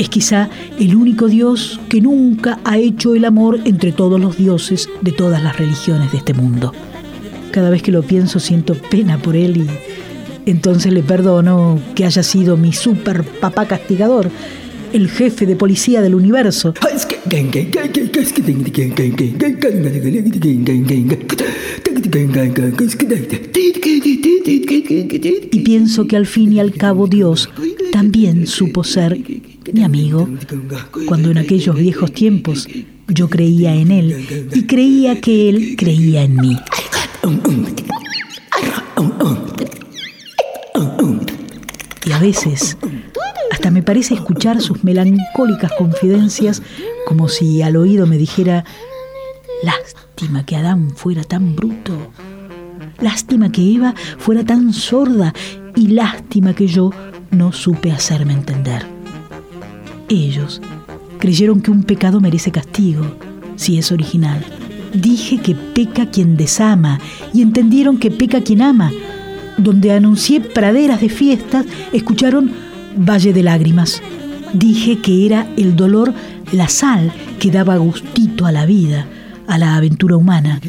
Es 0.00 0.08
quizá 0.08 0.48
el 0.78 0.96
único 0.96 1.28
Dios 1.28 1.78
que 1.90 2.00
nunca 2.00 2.58
ha 2.64 2.78
hecho 2.78 3.14
el 3.14 3.26
amor 3.26 3.60
entre 3.66 3.92
todos 3.92 4.18
los 4.18 4.38
dioses 4.38 4.88
de 5.02 5.12
todas 5.12 5.42
las 5.42 5.58
religiones 5.58 6.10
de 6.10 6.16
este 6.16 6.32
mundo. 6.32 6.72
Cada 7.50 7.68
vez 7.68 7.82
que 7.82 7.92
lo 7.92 8.02
pienso 8.02 8.40
siento 8.40 8.72
pena 8.74 9.18
por 9.18 9.36
él 9.36 9.58
y 9.58 10.50
entonces 10.50 10.94
le 10.94 11.02
perdono 11.02 11.78
que 11.94 12.06
haya 12.06 12.22
sido 12.22 12.56
mi 12.56 12.72
super 12.72 13.24
papá 13.24 13.66
castigador, 13.66 14.30
el 14.94 15.10
jefe 15.10 15.44
de 15.44 15.54
policía 15.54 16.00
del 16.00 16.14
universo. 16.14 16.72
Y 25.52 25.60
pienso 25.60 26.06
que 26.06 26.16
al 26.16 26.26
fin 26.26 26.52
y 26.54 26.58
al 26.58 26.72
cabo 26.72 27.06
Dios 27.06 27.50
también 27.90 28.46
supo 28.46 28.84
ser 28.84 29.18
mi 29.72 29.82
amigo, 29.82 30.28
cuando 31.06 31.30
en 31.30 31.38
aquellos 31.38 31.76
viejos 31.76 32.12
tiempos 32.12 32.68
yo 33.08 33.28
creía 33.28 33.74
en 33.74 33.90
él 33.90 34.48
y 34.54 34.66
creía 34.66 35.20
que 35.20 35.48
él 35.48 35.74
creía 35.76 36.22
en 36.22 36.36
mí. 36.36 36.56
Y 42.06 42.12
a 42.12 42.18
veces 42.18 42.76
hasta 43.52 43.70
me 43.70 43.82
parece 43.82 44.14
escuchar 44.14 44.60
sus 44.60 44.82
melancólicas 44.84 45.72
confidencias 45.76 46.62
como 47.06 47.28
si 47.28 47.62
al 47.62 47.76
oído 47.76 48.06
me 48.06 48.16
dijera, 48.16 48.64
lástima 49.62 50.46
que 50.46 50.56
Adán 50.56 50.90
fuera 50.96 51.24
tan 51.24 51.56
bruto, 51.56 52.12
lástima 53.00 53.52
que 53.52 53.74
Eva 53.74 53.94
fuera 54.18 54.44
tan 54.44 54.72
sorda. 54.72 55.34
Y 55.76 55.86
lástima 55.88 56.52
que 56.52 56.66
yo 56.66 56.90
no 57.30 57.52
supe 57.52 57.92
hacerme 57.92 58.32
entender. 58.32 58.86
Ellos 60.08 60.60
creyeron 61.18 61.60
que 61.60 61.70
un 61.70 61.84
pecado 61.84 62.20
merece 62.20 62.50
castigo, 62.50 63.04
si 63.56 63.78
es 63.78 63.92
original. 63.92 64.44
Dije 64.92 65.38
que 65.38 65.54
peca 65.54 66.06
quien 66.06 66.36
desama 66.36 66.98
y 67.32 67.42
entendieron 67.42 67.98
que 67.98 68.10
peca 68.10 68.40
quien 68.40 68.62
ama. 68.62 68.90
Donde 69.56 69.92
anuncié 69.92 70.40
praderas 70.40 71.00
de 71.00 71.08
fiestas, 71.08 71.66
escucharon 71.92 72.50
Valle 72.96 73.32
de 73.32 73.42
Lágrimas. 73.42 74.02
Dije 74.52 74.98
que 74.98 75.26
era 75.26 75.46
el 75.56 75.76
dolor 75.76 76.12
la 76.50 76.68
sal 76.68 77.12
que 77.38 77.50
daba 77.50 77.76
gustito 77.76 78.46
a 78.46 78.52
la 78.52 78.66
vida, 78.66 79.06
a 79.50 79.58
la 79.58 79.76
aventura 79.76 80.16
humana. 80.16 80.60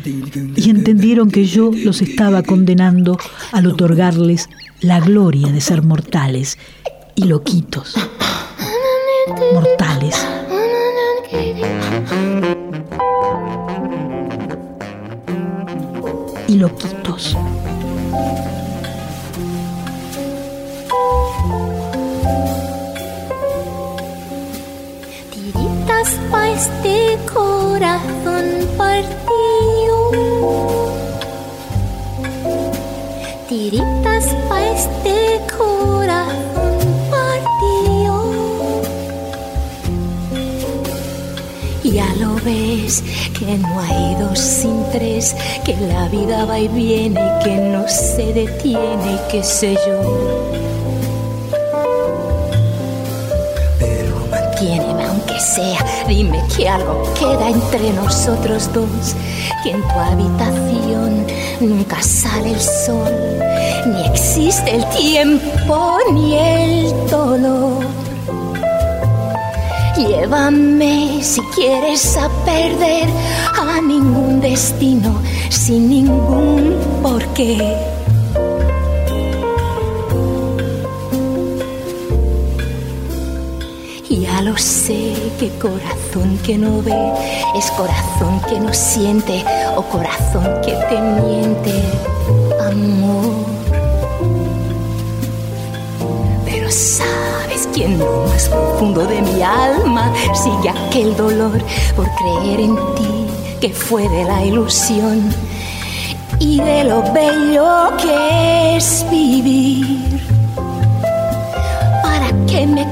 Y 0.56 0.70
entendieron 0.70 1.32
que 1.32 1.46
yo 1.46 1.72
los 1.74 2.02
estaba 2.02 2.44
condenando 2.44 3.17
al 3.52 3.67
otorgarles 3.67 4.50
la 4.82 5.00
gloria 5.00 5.52
de 5.52 5.62
ser 5.62 5.84
mortales 5.84 6.58
y 7.15 7.26
loquitos 7.26 7.96
mortales. 9.54 10.28
Y 16.48 16.56
loquitos. 16.56 17.38
Este 26.62 27.17
corazón 27.34 28.45
partido. 28.78 29.97
Tiritas 33.50 34.26
pa' 34.47 34.63
este 34.78 35.41
corazón 35.58 36.41
Ya 41.84 42.08
lo 42.15 42.36
ves, 42.45 43.04
que 43.38 43.58
no 43.58 43.80
hay 43.82 44.15
dos 44.15 44.39
sin 44.39 44.84
tres, 44.91 45.36
que 45.65 45.76
la 45.76 46.08
vida 46.08 46.45
va 46.45 46.58
y 46.58 46.67
viene 46.69 47.21
que 47.43 47.58
no 47.58 47.86
se 47.88 48.32
detiene 48.34 49.19
qué 49.30 49.43
sé 49.43 49.76
yo. 49.86 50.70
Dime 56.08 56.42
que 56.56 56.70
algo 56.70 57.04
queda 57.14 57.50
entre 57.50 57.92
nosotros 57.92 58.72
dos, 58.74 59.16
que 59.64 59.72
en 59.72 59.82
tu 59.82 60.00
habitación 60.00 61.26
nunca 61.60 62.02
sale 62.02 62.52
el 62.52 62.62
sol, 62.62 63.14
ni 63.88 64.06
existe 64.08 64.76
el 64.76 64.86
tiempo 64.90 65.98
ni 66.14 66.38
el 66.38 67.10
dolor 67.10 68.02
Llévame 69.98 71.22
si 71.22 71.42
quieres 71.54 72.18
a 72.18 72.30
perder 72.44 73.08
a 73.54 73.82
ningún 73.82 74.40
destino 74.40 75.22
sin 75.50 75.90
ningún 75.90 76.76
porqué. 77.04 77.90
Lo 84.52 84.58
sé 84.58 85.16
que 85.40 85.50
corazón 85.60 86.38
que 86.46 86.58
no 86.58 86.82
ve 86.82 87.14
es 87.56 87.72
corazón 87.72 88.42
que 88.50 88.60
no 88.60 88.74
siente 88.74 89.46
o 89.78 89.82
corazón 89.82 90.44
que 90.62 90.74
te 90.74 91.00
miente, 91.00 91.72
amor. 92.60 93.46
Pero 96.44 96.70
sabes 96.70 97.70
y 97.76 97.84
en 97.84 97.98
lo 97.98 98.26
más 98.28 98.50
profundo 98.50 99.06
de 99.06 99.22
mi 99.22 99.42
alma 99.42 100.14
sigue 100.34 100.68
aquel 100.68 101.16
dolor 101.16 101.58
por 101.96 102.10
creer 102.16 102.60
en 102.60 102.76
ti 102.98 103.28
que 103.62 103.70
fue 103.70 104.10
de 104.10 104.26
la 104.26 104.44
ilusión 104.44 105.34
y 106.40 106.60
de 106.60 106.84
lo 106.84 107.02
bello 107.14 107.96
que 108.02 108.76
es 108.76 109.06
vivir. 109.10 109.31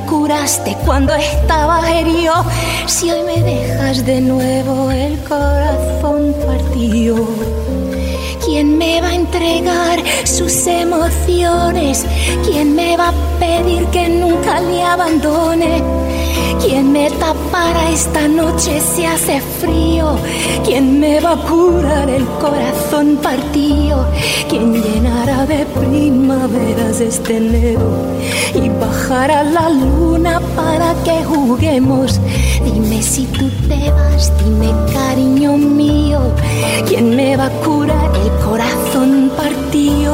Curaste 0.07 0.75
cuando 0.85 1.13
estaba 1.15 1.89
herido? 1.91 2.33
Si 2.87 3.09
hoy 3.11 3.23
me 3.23 3.43
dejas 3.43 4.05
de 4.05 4.21
nuevo 4.21 4.91
el 4.91 5.17
corazón 5.23 6.35
partido. 6.45 7.27
¿Quién 8.45 8.77
me 8.77 9.01
va 9.01 9.09
a 9.09 9.15
entregar 9.15 9.99
sus 10.25 10.65
emociones? 10.67 12.05
¿Quién 12.45 12.75
me 12.75 12.97
va 12.97 13.09
a 13.09 13.39
pedir 13.39 13.85
que 13.87 14.09
nunca 14.09 14.59
le 14.59 14.83
abandone? 14.83 15.98
¿Quién 16.61 16.91
me 16.91 17.09
tapará 17.11 17.89
esta 17.89 18.27
noche 18.27 18.81
si 18.81 19.05
hace 19.05 19.39
frío? 19.61 20.17
¿Quién 20.65 20.99
me 20.99 21.19
va 21.21 21.33
a 21.33 21.37
curar 21.37 22.09
el 22.09 22.25
corazón 22.39 23.17
partido? 23.23 24.05
¿Quién 24.49 24.73
llenará 24.73 25.45
de 25.45 25.65
primaveras 25.65 26.99
este 26.99 27.37
enero? 27.37 27.89
Y 28.53 28.67
bajará 28.69 29.43
la 29.43 29.69
luna 29.69 30.41
para 30.55 30.93
que 31.03 31.23
juguemos. 31.23 32.19
Dime 32.65 33.01
si 33.01 33.25
tú 33.25 33.49
te 33.67 33.91
vas, 33.91 34.31
dime 34.43 34.73
cariño 34.93 35.57
mío. 35.57 36.19
¿Quién 36.87 37.15
me 37.15 37.37
va 37.37 37.45
a 37.45 37.51
curar 37.63 38.11
el 38.15 38.45
corazón 38.45 39.31
partido? 39.35 40.13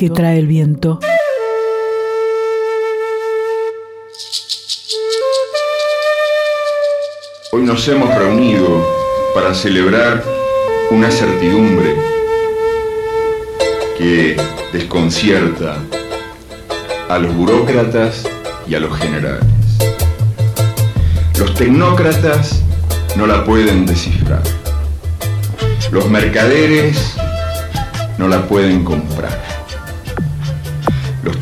Que 0.00 0.08
trae 0.08 0.38
el 0.38 0.46
viento. 0.46 0.98
Hoy 7.52 7.60
nos 7.60 7.86
hemos 7.86 8.14
reunido 8.14 8.82
para 9.34 9.52
celebrar 9.52 10.24
una 10.90 11.10
certidumbre 11.10 11.96
que 13.98 14.40
desconcierta 14.72 15.76
a 17.10 17.18
los 17.18 17.34
burócratas 17.34 18.26
y 18.66 18.76
a 18.76 18.80
los 18.80 18.96
generales. 18.96 19.44
Los 21.38 21.52
tecnócratas 21.52 22.62
no 23.16 23.26
la 23.26 23.44
pueden 23.44 23.84
descifrar. 23.84 24.44
Los 25.92 26.08
mercaderes 26.08 27.16
no 28.16 28.28
la 28.28 28.48
pueden 28.48 28.82
comprar. 28.82 29.49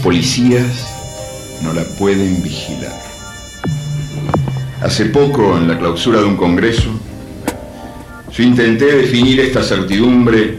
Policías 0.02 0.86
no 1.62 1.72
la 1.72 1.82
pueden 1.98 2.40
vigilar. 2.40 2.96
Hace 4.80 5.06
poco, 5.06 5.56
en 5.56 5.66
la 5.66 5.76
clausura 5.76 6.20
de 6.20 6.24
un 6.24 6.36
congreso, 6.36 6.88
yo 8.32 8.44
intenté 8.44 8.84
definir 8.84 9.40
esta 9.40 9.60
certidumbre 9.60 10.58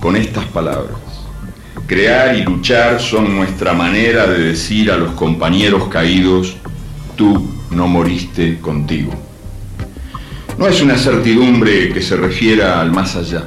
con 0.00 0.16
estas 0.16 0.46
palabras. 0.46 0.98
Crear 1.86 2.34
y 2.34 2.42
luchar 2.42 3.00
son 3.00 3.36
nuestra 3.36 3.72
manera 3.72 4.26
de 4.26 4.38
decir 4.38 4.90
a 4.90 4.96
los 4.96 5.12
compañeros 5.12 5.88
caídos, 5.88 6.56
tú 7.14 7.48
no 7.70 7.86
moriste 7.86 8.58
contigo. 8.58 9.12
No 10.58 10.66
es 10.66 10.82
una 10.82 10.98
certidumbre 10.98 11.92
que 11.92 12.02
se 12.02 12.16
refiera 12.16 12.80
al 12.80 12.90
más 12.90 13.14
allá, 13.14 13.44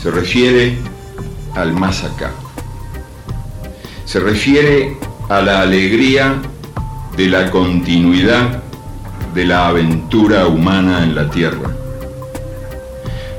se 0.00 0.10
refiere 0.12 0.76
al 1.56 1.72
más 1.72 2.04
acá. 2.04 2.30
Se 4.10 4.18
refiere 4.18 4.96
a 5.28 5.40
la 5.40 5.60
alegría 5.60 6.42
de 7.16 7.28
la 7.28 7.48
continuidad 7.48 8.60
de 9.32 9.44
la 9.44 9.68
aventura 9.68 10.48
humana 10.48 11.04
en 11.04 11.14
la 11.14 11.30
tierra. 11.30 11.70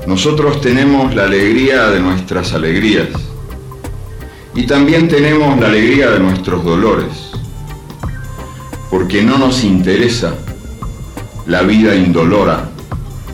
Nosotros 0.08 0.62
tenemos 0.62 1.14
la 1.14 1.26
alegría 1.26 1.88
de 1.90 2.00
nuestras 2.00 2.54
alegrías 2.54 3.10
y 4.56 4.66
también 4.66 5.10
tenemos 5.10 5.60
la 5.60 5.68
alegría 5.68 6.10
de 6.10 6.22
nuestros 6.22 6.64
dolores, 6.64 7.32
porque 8.90 9.24
no 9.24 9.38
nos 9.38 9.66
interesa 9.66 10.36
la 11.48 11.64
vida 11.64 11.96
indolora 11.96 12.70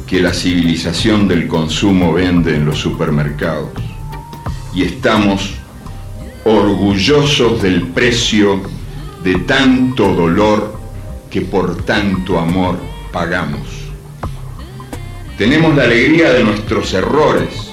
que 0.07 0.21
la 0.21 0.33
civilización 0.33 1.27
del 1.27 1.47
consumo 1.47 2.13
vende 2.13 2.55
en 2.55 2.65
los 2.65 2.79
supermercados 2.79 3.69
y 4.73 4.81
estamos 4.81 5.56
orgullosos 6.47 7.61
del 7.61 7.87
precio 7.87 8.61
de 9.21 9.35
tanto 9.39 10.13
dolor 10.13 10.79
que 11.29 11.41
por 11.41 11.83
tanto 11.83 12.39
amor 12.39 12.79
pagamos. 13.11 13.67
Tenemos 15.37 15.75
la 15.75 15.83
alegría 15.83 16.31
de 16.31 16.45
nuestros 16.45 16.93
errores, 16.93 17.69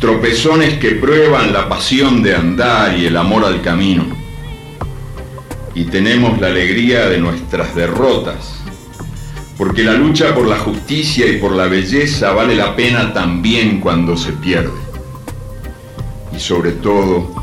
tropezones 0.00 0.78
que 0.78 0.92
prueban 0.92 1.52
la 1.52 1.68
pasión 1.68 2.22
de 2.22 2.34
andar 2.34 2.98
y 2.98 3.04
el 3.04 3.16
amor 3.16 3.44
al 3.44 3.60
camino. 3.60 4.06
Y 5.74 5.84
tenemos 5.84 6.40
la 6.40 6.46
alegría 6.46 7.08
de 7.08 7.18
nuestras 7.18 7.74
derrotas, 7.74 8.54
porque 9.58 9.84
la 9.84 9.92
lucha 9.92 10.34
por 10.34 10.46
la 10.46 10.58
justicia 10.58 11.26
y 11.26 11.36
por 11.36 11.52
la 11.52 11.66
belleza 11.66 12.32
vale 12.32 12.56
la 12.56 12.74
pena 12.74 13.12
también 13.12 13.80
cuando 13.80 14.16
se 14.16 14.32
pierde. 14.32 14.87
Y 16.38 16.40
sobre 16.40 16.70
todo, 16.70 17.34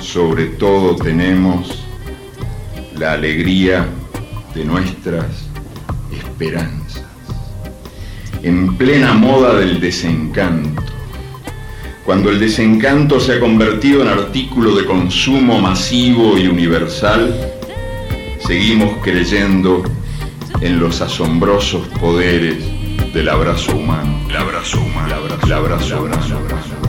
sobre 0.00 0.46
todo 0.46 0.96
tenemos 0.96 1.84
la 2.96 3.12
alegría 3.12 3.86
de 4.54 4.64
nuestras 4.64 5.26
esperanzas. 6.10 7.04
En 8.42 8.78
plena 8.78 9.12
moda 9.12 9.56
del 9.58 9.78
desencanto, 9.78 10.82
cuando 12.06 12.30
el 12.30 12.40
desencanto 12.40 13.20
se 13.20 13.34
ha 13.34 13.40
convertido 13.40 14.00
en 14.00 14.08
artículo 14.08 14.74
de 14.74 14.86
consumo 14.86 15.60
masivo 15.60 16.38
y 16.38 16.46
universal, 16.46 17.52
seguimos 18.46 19.02
creyendo 19.02 19.82
en 20.62 20.80
los 20.80 21.02
asombrosos 21.02 21.86
poderes 22.00 22.56
del 23.12 23.28
abrazo 23.28 23.76
humano. 23.76 24.18
El 24.30 24.36
abrazo 24.36 24.80
humano. 24.80 25.08
El 25.08 25.12
abrazo, 25.12 25.44
el 25.44 25.52
abrazo, 25.52 25.96
abrazo, 25.98 26.36
abrazo. 26.38 26.81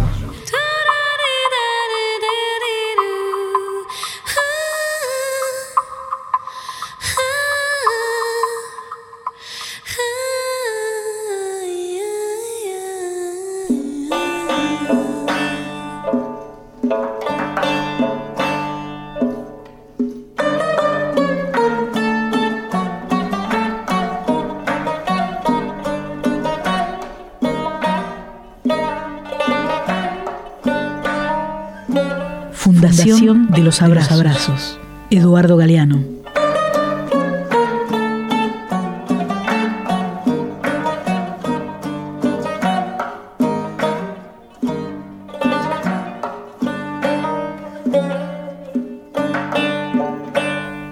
Los 33.82 34.12
Abrazos. 34.12 34.80
Eduardo 35.10 35.58
Galeano. 35.58 36.04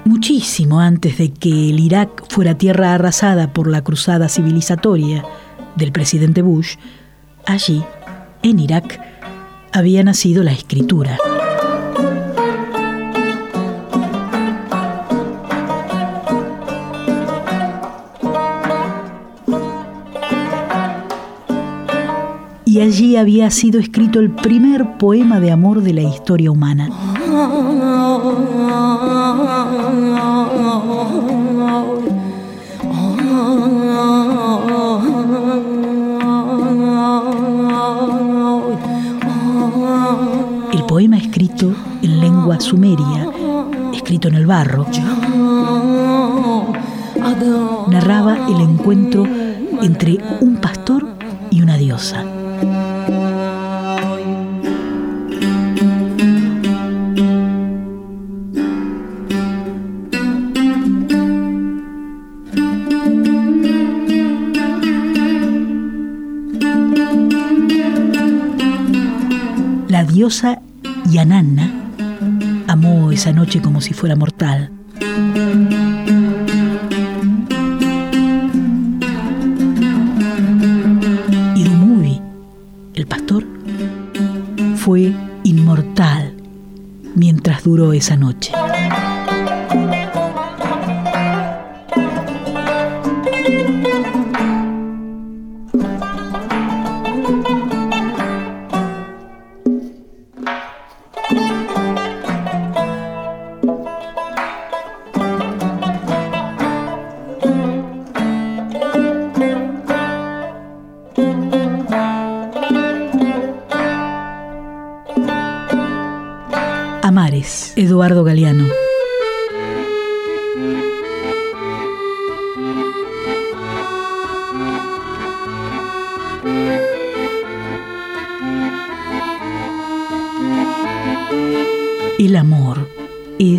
Muchísimo 0.06 0.80
antes 0.80 1.20
de 1.20 1.32
que 1.32 1.70
el 1.70 1.80
Irak 1.80 2.24
fuera 2.30 2.58
tierra 2.58 2.96
arrasada 2.96 3.54
por 3.54 3.68
la 3.68 3.84
cruzada 3.84 4.28
civilizatoria 4.28 5.24
del 5.76 5.92
presidente 5.92 6.42
Bush, 6.42 6.78
allí, 7.46 7.84
en 8.42 8.60
Irak, 8.60 9.00
había 9.72 10.04
nacido 10.04 10.42
la 10.42 10.52
escritura. 10.52 11.20
Allí 22.82 23.16
había 23.16 23.50
sido 23.52 23.80
escrito 23.80 24.20
el 24.20 24.32
primer 24.32 24.98
poema 24.98 25.40
de 25.40 25.52
amor 25.52 25.82
de 25.82 25.94
la 25.94 26.02
historia 26.02 26.52
humana. 26.52 26.90
El 40.74 40.84
poema 40.86 41.18
escrito 41.18 41.74
en 42.02 42.20
lengua 42.20 42.60
sumeria, 42.60 43.30
escrito 43.94 44.28
en 44.28 44.36
el 44.36 44.46
barro, 44.46 44.88
narraba 47.90 48.48
el 48.48 48.62
encuentro 48.62 49.26
entre 49.82 50.18
un 50.42 50.58
pastor 50.58 51.08
y 51.50 51.62
una 51.62 51.78
diosa. 51.78 52.41
Diosa 70.32 70.62
Yananna 71.10 71.70
amó 72.70 73.12
esa 73.12 73.34
noche 73.34 73.62
como 73.62 73.82
si 73.82 73.94
fuera 73.94 74.16
mortal. 74.16 74.72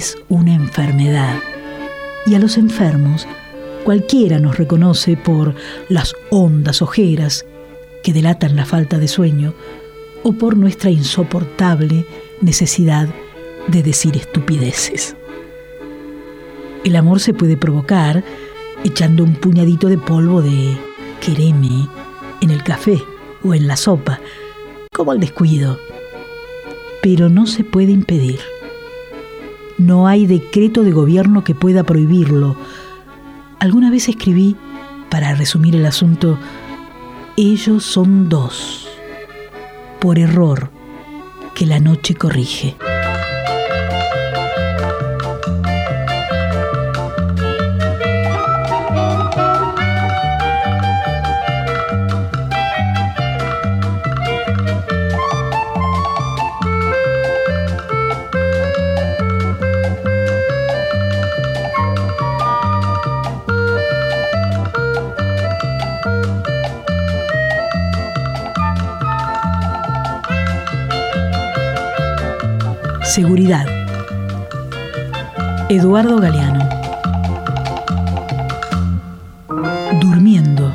Es 0.03 0.19
una 0.29 0.53
enfermedad 0.53 1.39
y 2.27 2.35
a 2.35 2.41
los 2.41 2.59
enfermos 2.59 3.25
cualquiera 3.85 4.41
nos 4.41 4.59
reconoce 4.59 5.17
por 5.17 5.55
las 5.89 6.17
hondas 6.29 6.83
ojeras 6.83 7.47
que 8.03 8.13
delatan 8.13 8.57
la 8.57 8.65
falta 8.65 8.99
de 8.99 9.07
sueño 9.07 9.55
o 10.25 10.33
por 10.33 10.57
nuestra 10.57 10.91
insoportable 10.91 12.05
necesidad 12.41 13.09
de 13.69 13.85
decir 13.85 14.17
estupideces. 14.17 15.15
El 16.83 16.97
amor 16.97 17.21
se 17.21 17.33
puede 17.33 17.57
provocar 17.57 18.25
echando 18.83 19.23
un 19.23 19.37
puñadito 19.37 19.87
de 19.87 19.99
polvo 19.99 20.43
de 20.43 20.77
quereme 21.21 21.89
en 22.41 22.51
el 22.51 22.65
café 22.65 23.01
o 23.45 23.55
en 23.55 23.69
la 23.69 23.77
sopa, 23.77 24.19
como 24.93 25.13
el 25.13 25.21
descuido. 25.21 25.79
Pero 27.03 27.29
no 27.29 27.47
se 27.47 27.63
puede 27.63 27.93
impedir. 27.93 28.41
No 29.79 30.07
hay 30.07 30.27
decreto 30.27 30.83
de 30.83 30.93
gobierno 30.93 31.45
que 31.45 31.55
pueda 31.55 31.85
prohibirlo. 31.85 32.57
Alguna 33.59 33.91
vez 33.91 34.09
escribí, 34.09 34.57
para 35.11 35.35
resumir 35.35 35.77
el 35.77 35.87
asunto, 35.87 36.39
ellos 37.37 37.85
son 37.85 38.29
dos, 38.29 38.89
por 40.01 40.19
error, 40.19 40.71
que 41.55 41.67
la 41.67 41.81
noche 41.81 42.15
corrige. 42.15 42.77
Seguridad. 73.13 73.67
Eduardo 75.69 76.19
Galeano. 76.19 76.67
Durmiendo, 80.01 80.73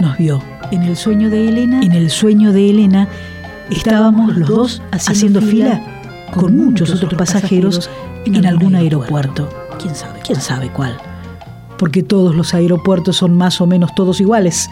nos 0.00 0.18
vio. 0.18 0.42
En 0.72 0.82
el 0.82 0.96
sueño 0.96 1.30
de 1.30 1.48
Elena, 1.48 1.82
en 1.82 1.92
el 1.92 2.10
sueño 2.10 2.52
de 2.52 2.70
Elena, 2.70 3.06
estábamos 3.70 4.36
los 4.36 4.48
dos 4.48 4.82
haciendo 4.90 5.40
fila 5.40 5.80
con 6.34 6.56
muchos 6.56 6.90
otros 6.90 7.14
pasajeros 7.14 7.88
en 8.24 8.44
algún 8.46 8.74
aeropuerto. 8.74 9.48
¿Quién 9.80 9.94
sabe? 9.94 10.18
¿Quién 10.26 10.40
sabe 10.40 10.70
cuál? 10.70 10.96
Porque 11.78 12.02
todos 12.02 12.34
los 12.34 12.52
aeropuertos 12.52 13.16
son 13.16 13.32
más 13.38 13.60
o 13.60 13.66
menos 13.68 13.94
todos 13.94 14.20
iguales. 14.20 14.68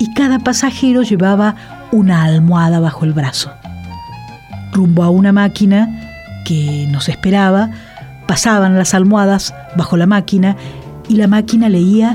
Y 0.00 0.12
cada 0.12 0.40
pasajero 0.40 1.02
llevaba 1.02 1.54
una 1.92 2.24
almohada 2.24 2.80
bajo 2.80 3.04
el 3.04 3.12
brazo. 3.12 3.52
Rumbo 4.72 5.04
a 5.04 5.10
una 5.10 5.32
máquina 5.32 6.02
que 6.46 6.86
nos 6.88 7.08
esperaba, 7.08 7.70
pasaban 8.28 8.78
las 8.78 8.94
almohadas 8.94 9.52
bajo 9.76 9.96
la 9.96 10.06
máquina 10.06 10.56
y 11.08 11.16
la 11.16 11.26
máquina 11.26 11.68
leía 11.68 12.14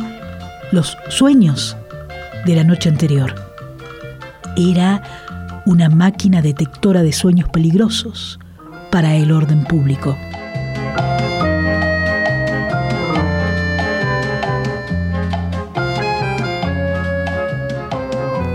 los 0.72 0.98
sueños 1.10 1.76
de 2.46 2.56
la 2.56 2.63
noche 2.63 2.88
anterior. 2.88 3.36
Era 4.56 5.04
una 5.65 5.89
máquina 5.89 6.41
detectora 6.41 7.04
de 7.04 7.12
sueños 7.12 7.50
peligrosos 7.50 8.39
para 8.89 9.15
el 9.15 9.34
orden 9.34 9.65
público. 9.65 10.17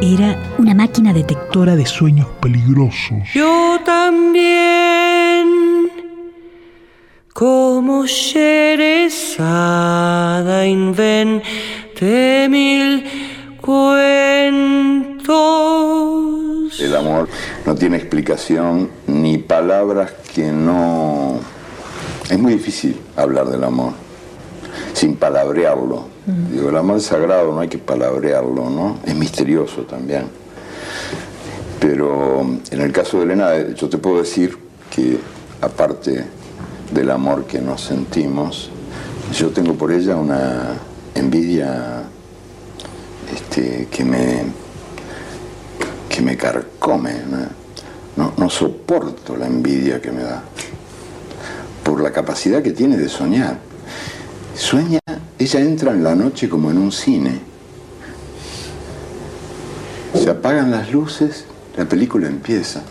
Era 0.00 0.38
una 0.58 0.74
máquina 0.74 1.12
detectora 1.12 1.76
de 1.76 1.84
sueños 1.84 2.28
peligrosos. 2.40 3.18
Yo 3.34 3.78
también, 3.84 5.15
como 7.38 8.06
Sherezada, 8.06 9.36
inventé 10.66 12.48
mil 12.48 13.04
cuentos. 13.60 15.36
El 16.80 16.96
amor 16.96 17.28
no 17.66 17.74
tiene 17.74 17.98
explicación 17.98 18.88
ni 19.06 19.36
palabras 19.36 20.14
que 20.34 20.50
no... 20.50 21.38
Es 22.30 22.38
muy 22.38 22.54
difícil 22.54 22.98
hablar 23.16 23.50
del 23.50 23.64
amor 23.64 23.92
sin 24.94 25.16
palabrearlo. 25.16 26.06
Digo, 26.50 26.70
el 26.70 26.76
amor 26.78 26.96
es 26.96 27.04
sagrado, 27.04 27.52
no 27.52 27.60
hay 27.60 27.68
que 27.68 27.76
palabrearlo, 27.76 28.70
¿no? 28.70 28.98
Es 29.04 29.14
misterioso 29.14 29.82
también. 29.82 30.24
Pero 31.80 32.46
en 32.70 32.80
el 32.80 32.92
caso 32.92 33.18
de 33.18 33.24
Elena, 33.24 33.74
yo 33.74 33.90
te 33.90 33.98
puedo 33.98 34.20
decir 34.20 34.56
que 34.88 35.18
aparte 35.60 36.24
del 36.90 37.10
amor 37.10 37.46
que 37.46 37.60
nos 37.60 37.82
sentimos, 37.82 38.70
yo 39.32 39.50
tengo 39.50 39.74
por 39.74 39.92
ella 39.92 40.16
una 40.16 40.74
envidia 41.14 42.04
este, 43.32 43.88
que 43.90 44.04
me 44.04 44.44
que 46.08 46.22
me 46.22 46.36
carcome. 46.36 47.12
¿no? 48.16 48.32
no 48.36 48.48
soporto 48.48 49.36
la 49.36 49.46
envidia 49.46 50.00
que 50.00 50.10
me 50.10 50.22
da 50.22 50.42
por 51.86 52.00
la 52.00 52.10
capacidad 52.10 52.62
que 52.62 52.72
tiene 52.72 52.96
de 52.96 53.08
soñar. 53.08 53.58
Sueña, 54.56 54.98
ella 55.38 55.60
entra 55.60 55.92
en 55.92 56.02
la 56.02 56.14
noche 56.14 56.48
como 56.48 56.70
en 56.70 56.78
un 56.78 56.90
cine. 56.90 57.38
Se 60.14 60.28
apagan 60.30 60.70
las 60.70 60.90
luces, 60.90 61.44
la 61.76 61.84
película 61.84 62.26
empieza. 62.26 62.82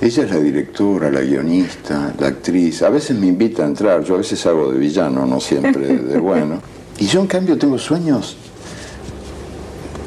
Ella 0.00 0.24
es 0.24 0.30
la 0.30 0.38
directora, 0.38 1.10
la 1.10 1.22
guionista, 1.22 2.14
la 2.18 2.28
actriz. 2.28 2.82
A 2.82 2.90
veces 2.90 3.16
me 3.16 3.28
invita 3.28 3.62
a 3.62 3.66
entrar, 3.66 4.04
yo 4.04 4.14
a 4.14 4.18
veces 4.18 4.44
hago 4.46 4.70
de 4.70 4.78
villano, 4.78 5.24
no 5.24 5.40
siempre 5.40 5.86
de 5.86 6.18
bueno. 6.18 6.60
Y 6.98 7.06
yo 7.08 7.20
en 7.20 7.26
cambio 7.26 7.58
tengo 7.58 7.78
sueños 7.78 8.38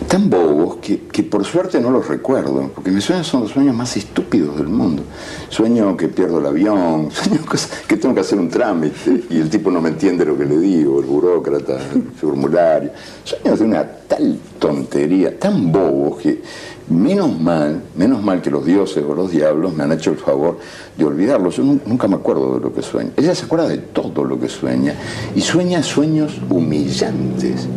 tan 0.09 0.27
bobos 0.27 0.77
que, 0.77 1.01
que, 1.01 1.21
por 1.21 1.45
suerte 1.45 1.79
no 1.79 1.91
los 1.91 2.07
recuerdo, 2.07 2.71
porque 2.73 2.89
mis 2.89 3.03
sueños 3.03 3.27
son 3.27 3.41
los 3.41 3.51
sueños 3.51 3.75
más 3.75 3.95
estúpidos 3.95 4.57
del 4.57 4.67
mundo. 4.67 5.03
Sueño 5.49 5.95
que 5.95 6.07
pierdo 6.07 6.39
el 6.39 6.47
avión, 6.47 7.11
sueño 7.11 7.41
que 7.87 7.95
tengo 7.95 8.15
que 8.15 8.21
hacer 8.21 8.39
un 8.39 8.49
trámite 8.49 9.25
y 9.29 9.37
el 9.37 9.51
tipo 9.51 9.69
no 9.69 9.79
me 9.81 9.89
entiende 9.89 10.25
lo 10.25 10.35
que 10.35 10.45
le 10.45 10.57
digo, 10.57 10.99
el 10.99 11.05
burócrata, 11.05 11.77
el 11.93 12.01
formulario. 12.19 12.89
Sueños 13.23 13.59
de 13.59 13.65
una 13.65 13.83
tal 13.83 14.39
tontería, 14.57 15.37
tan 15.37 15.71
bobos 15.71 16.17
que 16.23 16.41
menos 16.89 17.39
mal, 17.39 17.79
menos 17.95 18.23
mal 18.23 18.41
que 18.41 18.49
los 18.49 18.65
dioses 18.65 19.03
o 19.07 19.13
los 19.13 19.29
diablos 19.29 19.75
me 19.75 19.83
han 19.83 19.91
hecho 19.91 20.09
el 20.09 20.17
favor 20.17 20.57
de 20.97 21.05
olvidarlos. 21.05 21.57
Yo 21.57 21.63
nunca 21.63 22.07
me 22.07 22.15
acuerdo 22.15 22.55
de 22.55 22.61
lo 22.61 22.73
que 22.73 22.81
sueño. 22.81 23.11
Ella 23.15 23.35
se 23.35 23.45
acuerda 23.45 23.67
de 23.67 23.77
todo 23.77 24.23
lo 24.23 24.39
que 24.39 24.49
sueña 24.49 24.95
y 25.35 25.41
sueña 25.41 25.83
sueños 25.83 26.41
humillantes. 26.49 27.67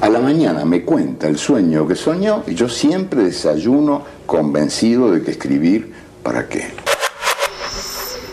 A 0.00 0.08
la 0.08 0.20
mañana 0.20 0.64
me 0.64 0.82
cuenta 0.82 1.26
el 1.26 1.38
sueño 1.38 1.86
que 1.88 1.96
soñó 1.96 2.44
y 2.46 2.54
yo 2.54 2.68
siempre 2.68 3.24
desayuno 3.24 4.02
convencido 4.26 5.10
de 5.10 5.22
que 5.22 5.32
escribir 5.32 5.92
para 6.22 6.48
qué. 6.48 6.70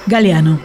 Galeano. 0.05 0.59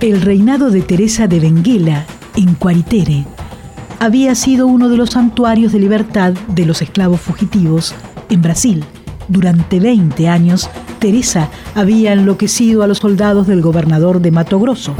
El 0.00 0.20
reinado 0.20 0.70
de 0.70 0.82
Teresa 0.82 1.26
de 1.26 1.40
Benguela 1.40 2.04
en 2.36 2.54
Cuaritere 2.54 3.24
había 4.00 4.34
sido 4.34 4.66
uno 4.66 4.90
de 4.90 4.98
los 4.98 5.10
santuarios 5.10 5.72
de 5.72 5.78
libertad 5.78 6.34
de 6.48 6.66
los 6.66 6.82
esclavos 6.82 7.20
fugitivos 7.22 7.94
en 8.28 8.42
Brasil 8.42 8.84
Durante 9.28 9.80
20 9.80 10.28
años, 10.28 10.68
Teresa 10.98 11.48
había 11.74 12.12
enloquecido 12.12 12.82
a 12.82 12.86
los 12.86 12.98
soldados 12.98 13.46
del 13.46 13.62
gobernador 13.62 14.20
de 14.20 14.30
Mato 14.30 14.60
Grosso. 14.60 14.94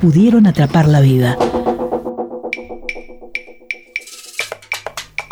Pudieron 0.00 0.46
atraparla 0.46 1.00
viva. 1.00 1.36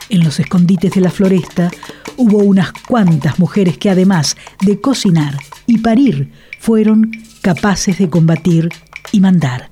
En 0.09 0.25
los 0.25 0.41
escondites 0.41 0.93
de 0.93 1.01
la 1.01 1.11
floresta 1.11 1.71
hubo 2.17 2.39
unas 2.39 2.73
cuantas 2.73 3.39
mujeres 3.39 3.79
que 3.79 3.91
además 3.91 4.37
de 4.61 4.81
cocinar 4.81 5.37
y 5.67 5.79
parir, 5.79 6.31
fueron 6.59 7.11
capaces 7.43 7.99
de 7.99 8.09
combatir 8.09 8.71
y 9.13 9.21
mandar. 9.21 9.69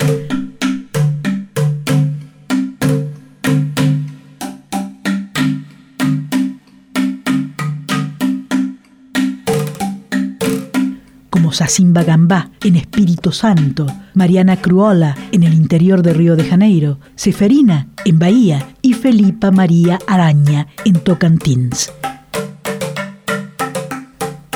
Como 11.55 11.69
Sacimba 11.69 12.03
Gambá 12.03 12.51
en 12.65 12.75
Espíritu 12.75 13.31
Santo, 13.31 13.87
Mariana 14.15 14.57
Cruola 14.57 15.15
en 15.31 15.45
el 15.45 15.55
interior 15.55 16.03
de 16.03 16.13
Río 16.13 16.35
de 16.35 16.45
Janeiro, 16.45 16.99
Seferina 17.15 17.89
en 18.05 18.19
Bahía 18.19 18.75
y 18.83 18.95
Felipa 18.95 19.53
María 19.53 19.99
Araña 20.09 20.67
en 20.85 20.95
Tocantins. 20.95 21.93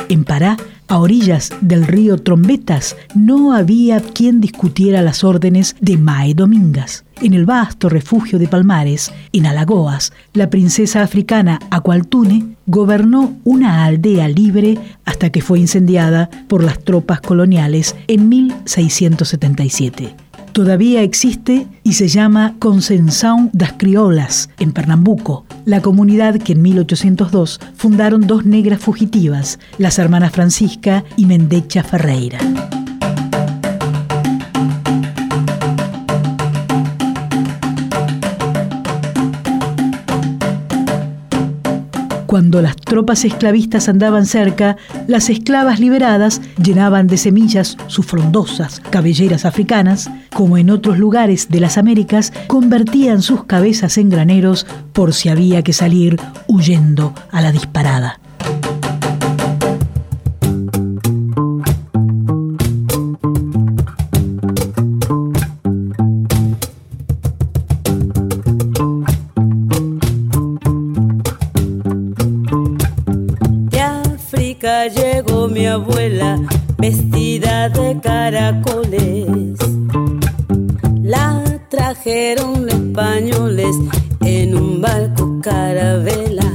En 0.08 0.24
Pará, 0.24 0.56
a 0.88 0.98
orillas 0.98 1.50
del 1.60 1.86
río 1.86 2.16
Trombetas, 2.16 2.96
no 3.14 3.52
había 3.52 4.00
quien 4.00 4.40
discutiera 4.40 5.02
las 5.02 5.22
órdenes 5.22 5.76
de 5.80 5.98
Mae 5.98 6.34
Domingas. 6.34 7.04
En 7.20 7.34
el 7.34 7.44
vasto 7.44 7.88
refugio 7.88 8.38
de 8.38 8.48
Palmares, 8.48 9.12
en 9.32 9.46
Alagoas, 9.46 10.12
la 10.32 10.48
princesa 10.48 11.02
africana 11.02 11.60
Aqualtune 11.70 12.56
gobernó 12.66 13.36
una 13.44 13.84
aldea 13.84 14.28
libre 14.28 14.78
hasta 15.04 15.30
que 15.30 15.42
fue 15.42 15.60
incendiada 15.60 16.30
por 16.48 16.64
las 16.64 16.82
tropas 16.82 17.20
coloniales 17.20 17.94
en 18.06 18.28
1677 18.28 20.27
todavía 20.58 21.02
existe 21.02 21.68
y 21.84 21.92
se 21.92 22.08
llama 22.08 22.56
Concenção 22.58 23.48
das 23.52 23.74
Criolas, 23.74 24.50
en 24.58 24.72
Pernambuco, 24.72 25.44
la 25.64 25.80
comunidad 25.80 26.34
que 26.34 26.54
en 26.54 26.62
1802 26.62 27.60
fundaron 27.76 28.26
dos 28.26 28.44
negras 28.44 28.80
fugitivas, 28.80 29.60
las 29.78 30.00
hermanas 30.00 30.32
Francisca 30.32 31.04
y 31.16 31.26
Mendecha 31.26 31.84
Ferreira. 31.84 32.40
Cuando 42.28 42.60
las 42.60 42.76
tropas 42.76 43.24
esclavistas 43.24 43.88
andaban 43.88 44.26
cerca, 44.26 44.76
las 45.06 45.30
esclavas 45.30 45.80
liberadas 45.80 46.42
llenaban 46.62 47.06
de 47.06 47.16
semillas 47.16 47.78
sus 47.86 48.04
frondosas 48.04 48.82
cabelleras 48.90 49.46
africanas, 49.46 50.10
como 50.34 50.58
en 50.58 50.68
otros 50.68 50.98
lugares 50.98 51.48
de 51.48 51.60
las 51.60 51.78
Américas, 51.78 52.34
convertían 52.46 53.22
sus 53.22 53.44
cabezas 53.44 53.96
en 53.96 54.10
graneros 54.10 54.66
por 54.92 55.14
si 55.14 55.30
había 55.30 55.62
que 55.62 55.72
salir 55.72 56.20
huyendo 56.48 57.14
a 57.32 57.40
la 57.40 57.50
disparada. 57.50 58.20
Vestida 76.88 77.68
de 77.68 78.00
caracoles. 78.00 79.58
La 81.02 81.44
trajeron 81.68 82.66
españoles 82.66 83.76
en 84.22 84.56
un 84.56 84.80
barco 84.80 85.38
carabela. 85.42 86.50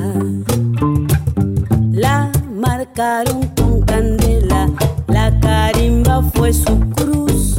La 1.92 2.32
marcaron 2.52 3.42
con 3.56 3.82
candela, 3.82 4.72
la 5.08 5.40
carimba 5.40 6.24
fue 6.34 6.52
su 6.52 6.80
cruz. 6.98 7.56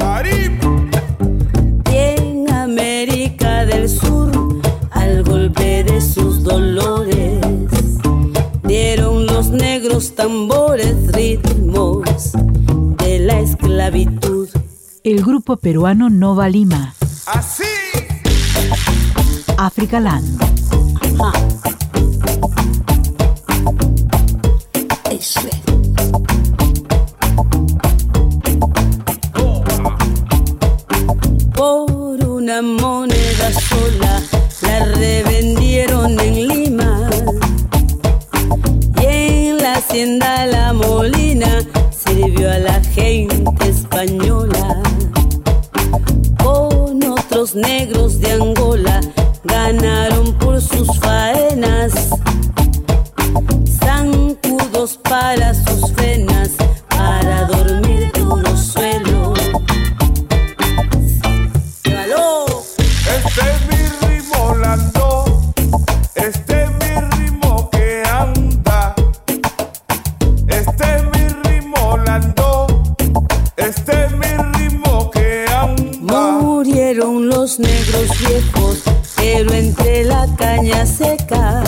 Y 1.93 1.97
en 1.97 2.53
América 2.53 3.65
del 3.67 3.89
Sur, 3.89 4.33
al 4.91 5.23
golpe 5.23 5.85
de 5.85 6.01
sus 6.01 6.43
dolores, 6.43 7.41
dieron 8.65 9.27
los 9.27 9.51
negros 9.51 10.17
tambores 10.17 11.05
de 12.15 13.19
la 13.19 13.41
esclavitud. 13.41 14.49
El 15.03 15.25
grupo 15.25 15.57
peruano 15.57 16.11
Nova 16.11 16.49
Lima. 16.49 16.95
Así. 17.27 17.65
Africa 19.59 19.99
Land. 19.99 20.39
Por 31.57 32.25
una 32.25 32.63
moneda 32.63 33.53
sola 33.53 34.23
la 34.63 34.85
revendieron 34.85 36.21
en 36.21 36.49
Lima 36.49 37.11
y 39.01 39.05
en 39.05 39.57
la 39.59 39.75
hacienda 39.75 40.47
La 40.47 40.73
Molina 40.73 41.65
sirvió 42.25 42.51
a 42.51 42.59
la 42.59 42.81
gente 42.83 43.69
española. 43.69 44.83
Con 46.43 47.05
otros 47.05 47.55
negros 47.55 48.21
de 48.21 48.33
Angola 48.33 49.01
ganaron 49.45 50.33
por 50.39 50.61
sus 50.61 50.89
faenas, 51.01 51.93
zancudos 53.79 54.99
para 55.03 55.55
sus 55.55 55.95
venas, 55.95 56.34
Negros 77.59 78.19
viejos, 78.19 78.83
pero 79.15 79.53
entre 79.53 80.03
la 80.05 80.27
caña 80.37 80.85
seca 80.85 81.63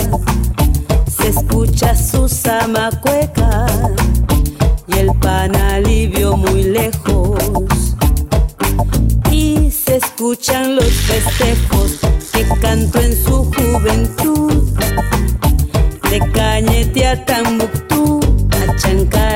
se 1.06 1.28
escucha 1.28 1.94
su 1.94 2.28
zamacueca 2.28 3.66
y 4.88 4.98
el 4.98 5.12
pan 5.20 5.54
alivio 5.54 6.36
muy 6.36 6.64
lejos. 6.64 7.38
Y 9.30 9.70
se 9.70 9.98
escuchan 9.98 10.74
los 10.74 10.90
festejos 10.90 11.98
que 12.32 12.44
cantó 12.60 13.00
en 13.00 13.24
su 13.24 13.44
juventud. 13.44 14.64
De 16.10 16.18
Cañete 16.32 17.06
a 17.06 17.24
Tambuctú, 17.24 18.20
a 18.50 18.76
Chancay, 18.76 19.35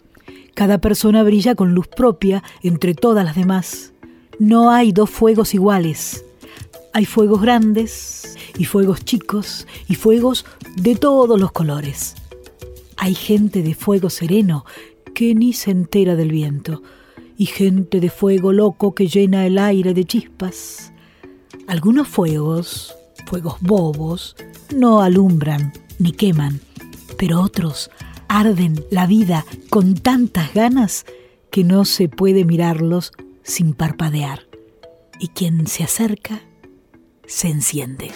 Cada 0.61 0.77
persona 0.77 1.23
brilla 1.23 1.55
con 1.55 1.73
luz 1.73 1.87
propia 1.87 2.43
entre 2.61 2.93
todas 2.93 3.25
las 3.25 3.35
demás. 3.35 3.93
No 4.37 4.69
hay 4.69 4.91
dos 4.91 5.09
fuegos 5.09 5.55
iguales. 5.55 6.23
Hay 6.93 7.05
fuegos 7.05 7.41
grandes 7.41 8.37
y 8.59 8.65
fuegos 8.65 9.03
chicos 9.03 9.65
y 9.87 9.95
fuegos 9.95 10.45
de 10.75 10.95
todos 10.95 11.39
los 11.39 11.51
colores. 11.51 12.13
Hay 12.95 13.15
gente 13.15 13.63
de 13.63 13.73
fuego 13.73 14.11
sereno 14.11 14.63
que 15.15 15.33
ni 15.33 15.53
se 15.53 15.71
entera 15.71 16.15
del 16.15 16.29
viento 16.29 16.83
y 17.39 17.47
gente 17.47 17.99
de 17.99 18.11
fuego 18.11 18.53
loco 18.53 18.93
que 18.93 19.07
llena 19.07 19.47
el 19.47 19.57
aire 19.57 19.95
de 19.95 20.05
chispas. 20.05 20.93
Algunos 21.65 22.07
fuegos, 22.07 22.93
fuegos 23.25 23.55
bobos, 23.61 24.35
no 24.75 25.01
alumbran 25.01 25.73
ni 25.97 26.11
queman, 26.11 26.61
pero 27.17 27.41
otros 27.41 27.89
arden 28.31 28.85
la 28.89 29.07
vida 29.07 29.45
con 29.69 29.95
tantas 29.95 30.53
ganas 30.53 31.05
que 31.51 31.65
no 31.65 31.83
se 31.83 32.07
puede 32.07 32.45
mirarlos 32.45 33.11
sin 33.43 33.73
parpadear. 33.73 34.47
Y 35.19 35.27
quien 35.27 35.67
se 35.67 35.83
acerca, 35.83 36.41
se 37.27 37.49
enciende. 37.49 38.09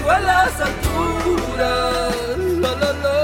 Vivo 0.00 0.12
en 0.12 0.26
las 0.26 0.60
alturas. 0.60 2.16
La, 2.58 2.74
la, 2.74 2.92
la. 2.92 3.18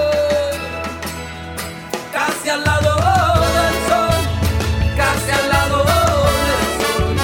Casi 2.13 2.49
al 2.49 2.65
lado 2.65 2.95
del 2.95 3.75
sol, 3.89 4.25
casi 4.97 5.31
al 5.31 5.49
lado 5.49 5.79
del 5.79 5.95
sol. 6.81 7.17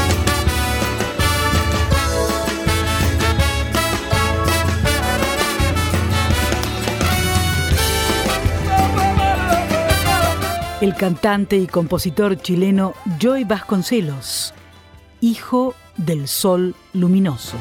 El 10.80 10.94
cantante 10.96 11.56
y 11.56 11.66
compositor 11.66 12.36
chileno 12.40 12.94
Joy 13.20 13.44
Vasconcelos, 13.44 14.54
hijo 15.20 15.74
del 15.96 16.26
sol 16.26 16.74
luminoso. 16.92 17.56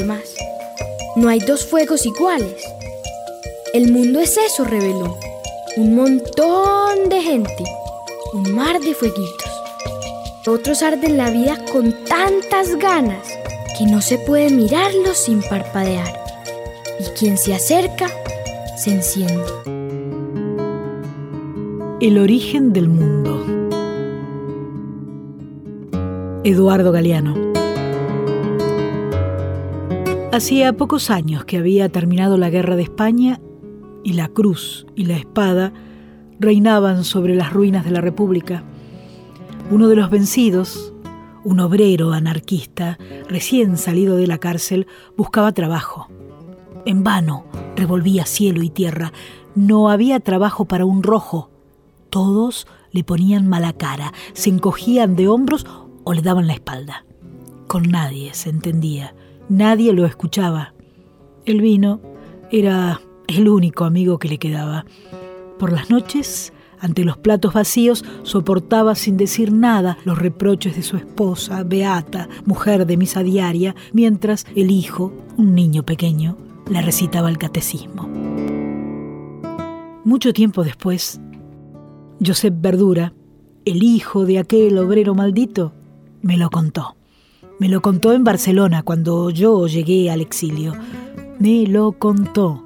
Demás. 0.00 0.34
No 1.16 1.28
hay 1.28 1.40
dos 1.40 1.64
fuegos 1.64 2.06
iguales. 2.06 2.62
El 3.74 3.92
mundo 3.92 4.20
es 4.20 4.36
eso, 4.36 4.64
reveló. 4.64 5.18
Un 5.76 5.94
montón 5.94 7.08
de 7.08 7.20
gente. 7.20 7.64
Un 8.32 8.54
mar 8.54 8.80
de 8.80 8.94
fueguitos. 8.94 9.50
Otros 10.46 10.82
arden 10.82 11.16
la 11.16 11.30
vida 11.30 11.58
con 11.70 11.94
tantas 12.04 12.76
ganas 12.76 13.26
que 13.78 13.84
no 13.84 14.00
se 14.00 14.18
puede 14.18 14.50
mirarlos 14.50 15.18
sin 15.18 15.42
parpadear. 15.42 16.18
Y 16.98 17.04
quien 17.18 17.36
se 17.36 17.54
acerca, 17.54 18.08
se 18.76 18.92
enciende. 18.92 19.50
El 22.00 22.18
origen 22.18 22.72
del 22.72 22.88
mundo. 22.88 23.30
Eduardo 26.44 26.90
Galeano. 26.90 27.49
Hacía 30.40 30.72
pocos 30.72 31.10
años 31.10 31.44
que 31.44 31.58
había 31.58 31.90
terminado 31.90 32.38
la 32.38 32.48
guerra 32.48 32.74
de 32.74 32.84
España 32.84 33.42
y 34.02 34.14
la 34.14 34.28
cruz 34.28 34.86
y 34.96 35.04
la 35.04 35.18
espada 35.18 35.70
reinaban 36.38 37.04
sobre 37.04 37.34
las 37.34 37.52
ruinas 37.52 37.84
de 37.84 37.90
la 37.90 38.00
República. 38.00 38.64
Uno 39.70 39.86
de 39.88 39.96
los 39.96 40.08
vencidos, 40.08 40.94
un 41.44 41.60
obrero 41.60 42.12
anarquista 42.12 42.98
recién 43.28 43.76
salido 43.76 44.16
de 44.16 44.26
la 44.26 44.38
cárcel, 44.38 44.86
buscaba 45.14 45.52
trabajo. 45.52 46.08
En 46.86 47.04
vano 47.04 47.44
revolvía 47.76 48.24
cielo 48.24 48.62
y 48.62 48.70
tierra. 48.70 49.12
No 49.54 49.90
había 49.90 50.20
trabajo 50.20 50.64
para 50.64 50.86
un 50.86 51.02
rojo. 51.02 51.50
Todos 52.08 52.66
le 52.92 53.04
ponían 53.04 53.46
mala 53.46 53.74
cara, 53.74 54.14
se 54.32 54.48
encogían 54.48 55.16
de 55.16 55.28
hombros 55.28 55.66
o 56.04 56.14
le 56.14 56.22
daban 56.22 56.46
la 56.46 56.54
espalda. 56.54 57.04
Con 57.66 57.90
nadie 57.90 58.32
se 58.32 58.48
entendía, 58.48 59.14
nadie 59.50 59.92
lo 59.92 60.06
escuchaba. 60.06 60.72
El 61.44 61.60
vino 61.60 62.00
era 62.50 63.02
el 63.26 63.48
único 63.48 63.84
amigo 63.84 64.18
que 64.18 64.28
le 64.28 64.38
quedaba. 64.38 64.86
Por 65.58 65.72
las 65.72 65.90
noches, 65.90 66.54
ante 66.78 67.04
los 67.04 67.18
platos 67.18 67.52
vacíos, 67.52 68.04
soportaba 68.22 68.94
sin 68.94 69.18
decir 69.18 69.52
nada 69.52 69.98
los 70.04 70.18
reproches 70.18 70.76
de 70.76 70.82
su 70.82 70.96
esposa, 70.96 71.62
Beata, 71.64 72.28
mujer 72.46 72.86
de 72.86 72.96
misa 72.96 73.22
diaria, 73.22 73.74
mientras 73.92 74.46
el 74.56 74.70
hijo, 74.70 75.12
un 75.36 75.54
niño 75.54 75.82
pequeño, 75.82 76.38
le 76.70 76.80
recitaba 76.80 77.28
el 77.28 77.36
catecismo. 77.36 78.08
Mucho 80.04 80.32
tiempo 80.32 80.64
después, 80.64 81.20
Josep 82.24 82.54
Verdura, 82.58 83.12
el 83.64 83.82
hijo 83.82 84.24
de 84.24 84.38
aquel 84.38 84.78
obrero 84.78 85.14
maldito, 85.14 85.74
me 86.22 86.38
lo 86.38 86.48
contó. 86.48 86.96
Me 87.60 87.68
lo 87.68 87.82
contó 87.82 88.14
en 88.14 88.24
Barcelona 88.24 88.82
cuando 88.82 89.28
yo 89.28 89.66
llegué 89.66 90.10
al 90.10 90.22
exilio. 90.22 90.72
Me 91.38 91.66
lo 91.66 91.92
contó. 91.92 92.64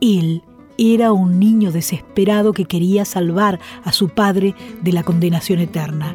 Él 0.00 0.42
era 0.76 1.12
un 1.12 1.38
niño 1.38 1.70
desesperado 1.70 2.52
que 2.52 2.64
quería 2.64 3.04
salvar 3.04 3.60
a 3.84 3.92
su 3.92 4.08
padre 4.08 4.56
de 4.82 4.92
la 4.92 5.04
condenación 5.04 5.60
eterna. 5.60 6.12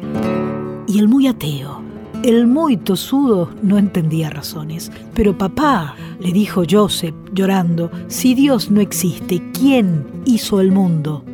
Y 0.86 0.98
el 0.98 1.08
muy 1.08 1.26
ateo, 1.26 1.80
el 2.22 2.46
muy 2.46 2.76
tosudo, 2.76 3.48
no 3.62 3.78
entendía 3.78 4.28
razones. 4.28 4.92
Pero 5.14 5.38
papá, 5.38 5.96
le 6.20 6.30
dijo 6.30 6.64
Joseph, 6.70 7.14
llorando, 7.32 7.90
si 8.08 8.34
Dios 8.34 8.70
no 8.70 8.82
existe, 8.82 9.42
¿quién 9.54 10.04
hizo 10.26 10.60
el 10.60 10.70
mundo? 10.70 11.24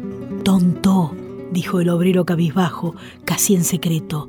Tonto, 0.44 1.12
dijo 1.50 1.80
el 1.80 1.88
obrero 1.88 2.24
cabizbajo, 2.24 2.94
casi 3.24 3.56
en 3.56 3.64
secreto 3.64 4.28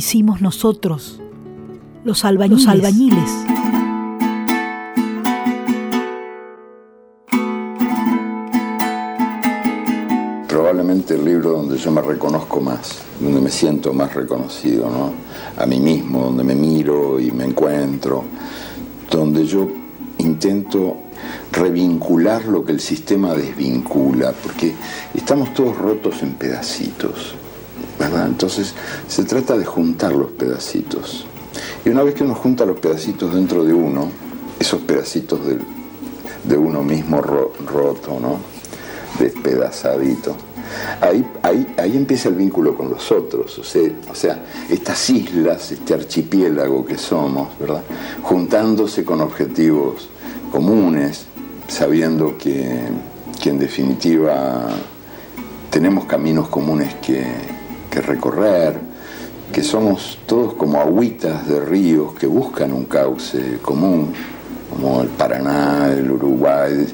hicimos 0.00 0.40
nosotros, 0.40 1.20
los 2.04 2.24
albañiles. 2.24 2.64
Los 2.64 2.68
albañiles. 2.68 3.30
Probablemente 10.48 11.16
el 11.16 11.24
libro 11.26 11.50
donde 11.50 11.76
yo 11.76 11.90
me 11.90 12.00
reconozco 12.00 12.62
más, 12.62 13.02
donde 13.20 13.42
me 13.42 13.50
siento 13.50 13.92
más 13.92 14.14
reconocido, 14.14 14.88
¿no? 14.88 15.12
A 15.62 15.66
mí 15.66 15.78
mismo, 15.78 16.24
donde 16.24 16.44
me 16.44 16.54
miro 16.54 17.20
y 17.20 17.30
me 17.30 17.44
encuentro, 17.44 18.24
donde 19.10 19.44
yo 19.44 19.68
intento 20.16 20.96
revincular 21.52 22.46
lo 22.46 22.64
que 22.64 22.72
el 22.72 22.80
sistema 22.80 23.34
desvincula, 23.34 24.32
porque 24.32 24.72
estamos 25.12 25.52
todos 25.52 25.76
rotos 25.76 26.22
en 26.22 26.32
pedacitos, 26.32 27.34
Entonces 28.00 28.74
se 29.08 29.24
trata 29.24 29.56
de 29.56 29.64
juntar 29.64 30.12
los 30.12 30.30
pedacitos. 30.30 31.26
Y 31.84 31.90
una 31.90 32.02
vez 32.02 32.14
que 32.14 32.24
uno 32.24 32.34
junta 32.34 32.64
los 32.64 32.78
pedacitos 32.78 33.34
dentro 33.34 33.64
de 33.64 33.74
uno, 33.74 34.10
esos 34.58 34.80
pedacitos 34.82 35.40
de, 35.46 36.56
uno 36.56 36.82
mismo 36.82 37.20
roto, 37.20 38.18
¿no? 38.20 38.38
Despedazadito. 39.18 40.36
Ahí, 41.00 41.26
ahí, 41.42 41.74
ahí, 41.78 41.96
empieza 41.96 42.28
el 42.28 42.36
vínculo 42.36 42.76
con 42.76 42.90
los 42.90 43.10
otros, 43.10 43.58
o 43.58 43.64
sea, 43.64 43.90
o 44.08 44.14
sea, 44.14 44.44
estas 44.68 45.10
islas, 45.10 45.72
este 45.72 45.94
archipiélago 45.94 46.84
que 46.86 46.96
somos, 46.96 47.48
¿verdad? 47.58 47.82
Juntándose 48.22 49.04
con 49.04 49.20
objetivos 49.20 50.08
comunes, 50.52 51.26
sabiendo 51.66 52.36
que, 52.36 52.78
en 53.44 53.58
definitiva 53.58 54.68
tenemos 55.70 56.04
caminos 56.04 56.48
comunes 56.48 56.94
que, 56.96 57.24
que 57.90 58.00
recorrer, 58.00 58.78
que 59.52 59.62
somos 59.62 60.18
todos 60.26 60.54
como 60.54 60.80
agüitas 60.80 61.46
de 61.48 61.60
ríos 61.60 62.14
que 62.14 62.26
buscan 62.26 62.72
un 62.72 62.84
cauce 62.84 63.58
común, 63.60 64.12
como 64.70 65.02
el 65.02 65.08
Paraná, 65.08 65.92
el 65.92 66.10
Uruguay, 66.10 66.86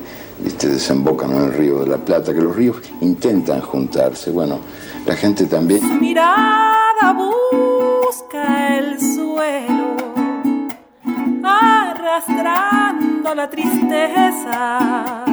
¿viste? 0.43 0.69
desembocan 0.69 1.33
en 1.33 1.43
el 1.43 1.53
río 1.53 1.81
de 1.81 1.87
la 1.87 1.99
Plata, 1.99 2.33
que 2.33 2.41
los 2.41 2.57
ríos 2.57 2.79
intentan 3.03 3.61
juntarse. 3.61 4.31
Bueno, 4.31 4.59
la 5.05 5.15
gente 5.15 5.45
también... 5.45 5.81
Su 5.81 5.95
mirada 5.95 7.13
busca 7.13 8.79
el 8.79 8.99
suelo, 8.99 9.97
arrastrando 11.45 13.35
la 13.35 13.51
tristeza, 13.51 15.25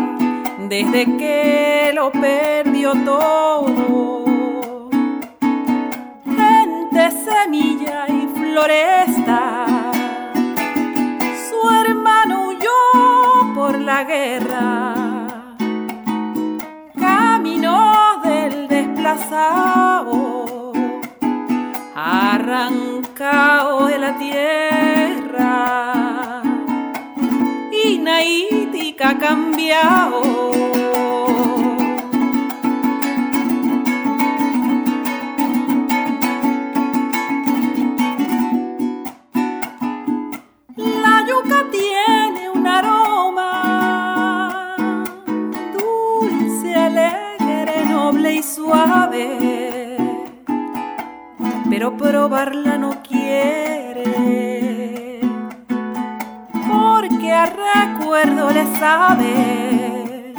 desde 0.68 1.05
que 1.18 1.91
lo 1.93 2.11
perdió 2.11 2.93
todo. 3.05 4.22
Entre 6.95 7.09
semilla 7.09 8.05
y 8.07 8.27
floresta, 8.37 9.65
su 11.49 11.67
hermano 11.67 12.49
huyó 12.49 12.69
por 13.55 13.79
la 13.79 14.03
guerra. 14.03 14.93
Del 18.23 18.67
desplazado, 18.67 20.71
arrancado 21.95 23.87
de 23.87 23.97
la 23.97 24.15
tierra, 24.17 25.93
y 27.71 27.97
Naítica 27.97 29.09
ha 29.09 29.17
cambiado. 29.17 30.82
Pero 51.84 51.97
probarla 51.97 52.77
no 52.77 53.03
quiere, 53.03 54.05
porque 56.71 57.34
a 57.34 57.45
recuerdo 57.45 58.51
le 58.51 58.65
sabe, 58.79 60.34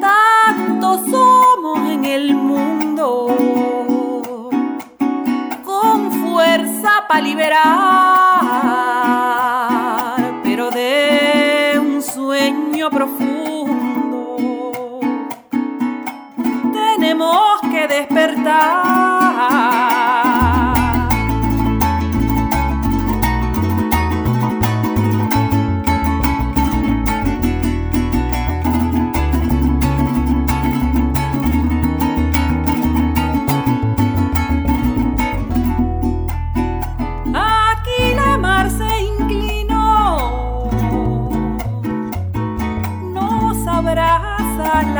tanto 0.00 1.04
somos 1.10 1.90
en 1.90 2.04
el 2.04 2.36
mundo, 2.36 3.34
con 5.64 6.12
fuerza 6.12 7.04
para 7.08 7.20
liberar, 7.20 7.64
pero 10.44 10.70
de 10.70 11.80
un 11.80 12.00
sueño 12.00 12.90
profundo. 12.90 14.36
Tenemos 16.72 17.60
que 17.72 17.88
despertar. 17.88 18.83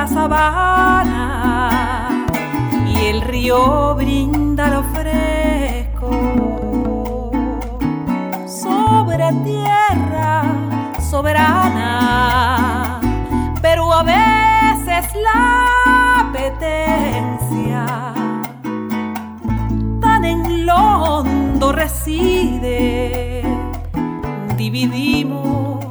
sabana 0.07 1.71
y 2.87 3.07
el 3.07 3.23
río 3.23 3.95
brinda 3.95 4.69
lo 4.69 4.83
fresco. 4.95 6.11
Sobre 8.47 9.33
tierra 9.45 10.43
soberana, 11.01 13.01
pero 13.63 13.91
a 13.93 14.03
veces 14.03 15.07
la 15.23 16.29
apetencia 16.29 17.87
tan 20.01 20.25
en 20.25 20.67
lo 20.67 20.77
hondo 20.77 21.73
reside. 21.73 23.43
Dividimos 24.57 25.85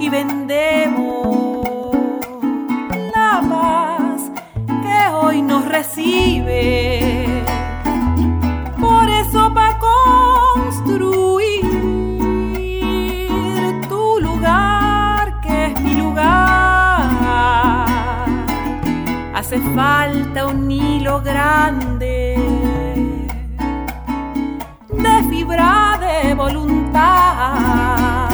y 0.00 0.08
vendemos 0.08 0.87
grande 21.22 22.36
de 24.88 25.22
fibra 25.28 25.98
de 26.00 26.34
voluntad. 26.34 28.28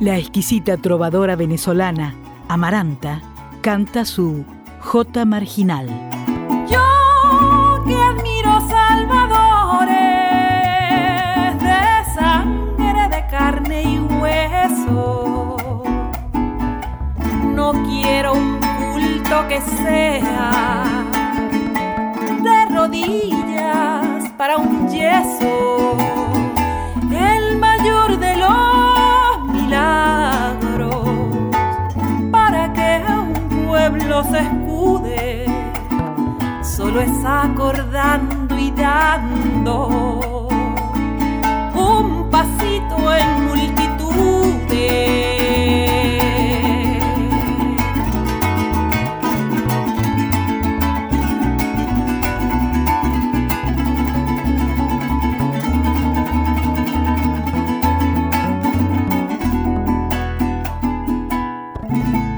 La 0.00 0.18
exquisita 0.18 0.76
trovadora 0.76 1.34
venezolana 1.36 2.14
Amaranta 2.48 3.20
canta 3.60 4.04
su 4.04 4.44
J 4.80 5.24
marginal. 5.24 6.05
Sea 19.60 21.04
de 22.42 22.74
rodillas 22.74 24.30
para 24.36 24.56
un 24.58 24.88
yeso. 24.88 25.96
El 27.10 27.58
mayor 27.58 28.18
de 28.18 28.36
los 28.36 29.48
milagros 29.48 31.06
para 32.30 32.72
que 32.72 33.02
un 33.08 33.66
pueblo 33.66 34.24
se 34.24 34.40
escude 34.40 35.46
solo 36.62 37.00
es 37.00 37.24
acordando 37.24 38.58
y 38.58 38.70
dando 38.72 40.45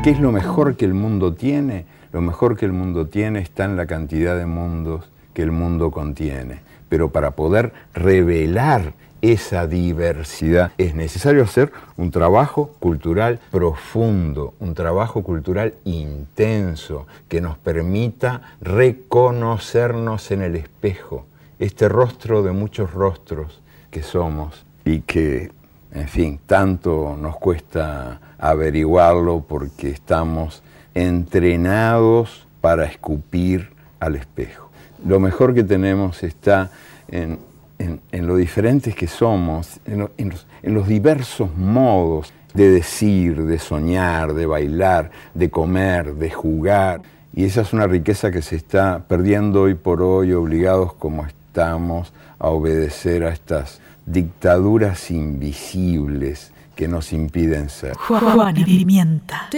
¿Qué 0.08 0.12
es 0.12 0.20
lo 0.20 0.32
mejor 0.32 0.76
que 0.76 0.86
el 0.86 0.94
mundo 0.94 1.34
tiene? 1.34 1.84
Lo 2.12 2.22
mejor 2.22 2.56
que 2.56 2.64
el 2.64 2.72
mundo 2.72 3.08
tiene 3.08 3.40
está 3.40 3.66
en 3.66 3.76
la 3.76 3.84
cantidad 3.84 4.38
de 4.38 4.46
mundos 4.46 5.04
que 5.34 5.42
el 5.42 5.52
mundo 5.52 5.90
contiene. 5.90 6.62
Pero 6.88 7.10
para 7.10 7.32
poder 7.32 7.74
revelar 7.92 8.94
esa 9.20 9.66
diversidad 9.66 10.72
es 10.78 10.94
necesario 10.94 11.42
hacer 11.42 11.72
un 11.98 12.10
trabajo 12.10 12.74
cultural 12.78 13.38
profundo, 13.50 14.54
un 14.60 14.72
trabajo 14.72 15.22
cultural 15.22 15.74
intenso 15.84 17.06
que 17.28 17.42
nos 17.42 17.58
permita 17.58 18.56
reconocernos 18.62 20.30
en 20.30 20.40
el 20.40 20.56
espejo, 20.56 21.26
este 21.58 21.86
rostro 21.86 22.42
de 22.42 22.52
muchos 22.52 22.94
rostros 22.94 23.60
que 23.90 24.02
somos 24.02 24.64
y 24.86 25.00
que, 25.00 25.50
en 25.92 26.08
fin, 26.08 26.40
tanto 26.46 27.14
nos 27.20 27.36
cuesta 27.36 28.20
averiguarlo 28.38 29.40
porque 29.46 29.90
estamos 29.90 30.62
entrenados 30.94 32.46
para 32.60 32.84
escupir 32.84 33.70
al 34.00 34.16
espejo. 34.16 34.70
Lo 35.06 35.20
mejor 35.20 35.54
que 35.54 35.62
tenemos 35.64 36.22
está 36.22 36.70
en, 37.08 37.38
en- 37.78 38.26
lo 38.26 38.36
diferentes 38.36 38.94
que 38.94 39.06
somos, 39.06 39.80
en 39.86 40.74
los 40.74 40.88
diversos 40.88 41.54
modos 41.56 42.32
de 42.54 42.70
decir, 42.70 43.44
de 43.44 43.58
soñar, 43.58 44.32
de 44.34 44.46
bailar, 44.46 45.10
de 45.34 45.50
comer, 45.50 46.14
de 46.14 46.30
jugar. 46.30 47.02
Y 47.34 47.44
esa 47.44 47.60
es 47.60 47.72
una 47.72 47.86
riqueza 47.86 48.30
que 48.30 48.42
se 48.42 48.56
está 48.56 49.04
perdiendo 49.06 49.62
hoy 49.62 49.74
por 49.74 50.02
hoy, 50.02 50.32
obligados 50.32 50.92
como 50.94 51.24
estamos 51.26 52.12
a 52.38 52.48
obedecer 52.48 53.22
a 53.24 53.30
estas 53.30 53.80
dictaduras 54.06 55.10
invisibles 55.10 56.52
que 56.78 56.86
nos 56.86 57.12
impiden 57.12 57.68
ser. 57.68 57.96
Juana 57.96 58.64
Pimienta. 58.64 59.48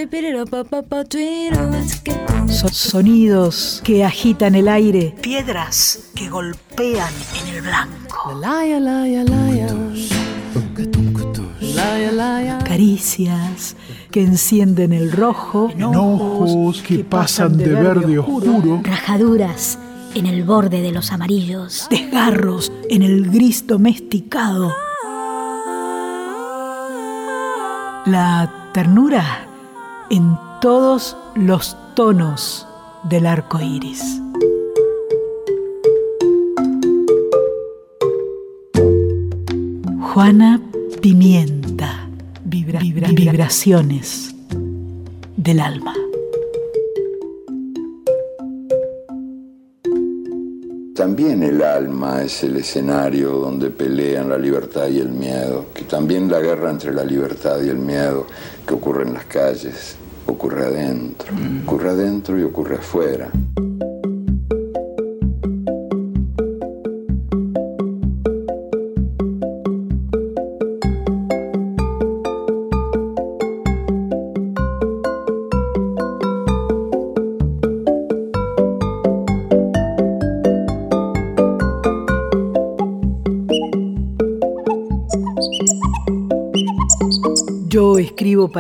So- 2.48 2.68
sonidos 2.70 3.82
que 3.84 4.06
agitan 4.06 4.54
el 4.54 4.68
aire. 4.68 5.14
Piedras 5.20 6.08
que 6.16 6.30
golpean 6.30 7.12
en 7.42 7.54
el 7.54 7.60
blanco. 7.60 8.40
Caricias 12.64 13.76
que 14.10 14.22
encienden 14.22 14.94
el 14.94 15.12
rojo. 15.12 15.68
Enojos 15.76 16.80
que 16.80 17.00
pasan 17.00 17.58
de 17.58 17.66
verde 17.68 18.18
oscuro. 18.18 18.80
Rajaduras 18.82 19.78
en 20.14 20.24
el 20.24 20.42
borde 20.44 20.80
de 20.80 20.90
los 20.90 21.12
amarillos. 21.12 21.86
Desgarros 21.90 22.72
en 22.88 23.02
el 23.02 23.30
gris 23.30 23.66
domesticado. 23.66 24.72
La 28.06 28.50
ternura 28.72 29.46
en 30.10 30.36
todos 30.60 31.16
los 31.34 31.76
tonos 31.94 32.66
del 33.04 33.26
arco 33.26 33.60
iris. 33.60 34.02
Juana 40.12 40.60
Pimienta. 41.00 42.08
Vibra- 42.44 42.80
vibra- 42.80 43.08
vibraciones 43.08 44.34
del 45.36 45.60
alma. 45.60 45.94
También 51.00 51.42
el 51.42 51.62
alma 51.62 52.22
es 52.22 52.44
el 52.44 52.58
escenario 52.58 53.30
donde 53.30 53.70
pelean 53.70 54.28
la 54.28 54.36
libertad 54.36 54.86
y 54.88 54.98
el 54.98 55.08
miedo, 55.08 55.68
que 55.72 55.84
también 55.84 56.30
la 56.30 56.40
guerra 56.40 56.68
entre 56.68 56.92
la 56.92 57.04
libertad 57.04 57.58
y 57.62 57.70
el 57.70 57.78
miedo 57.78 58.26
que 58.68 58.74
ocurre 58.74 59.04
en 59.04 59.14
las 59.14 59.24
calles, 59.24 59.96
ocurre 60.26 60.66
adentro, 60.66 61.32
ocurre 61.64 61.88
adentro 61.88 62.38
y 62.38 62.42
ocurre 62.42 62.76
afuera. 62.76 63.30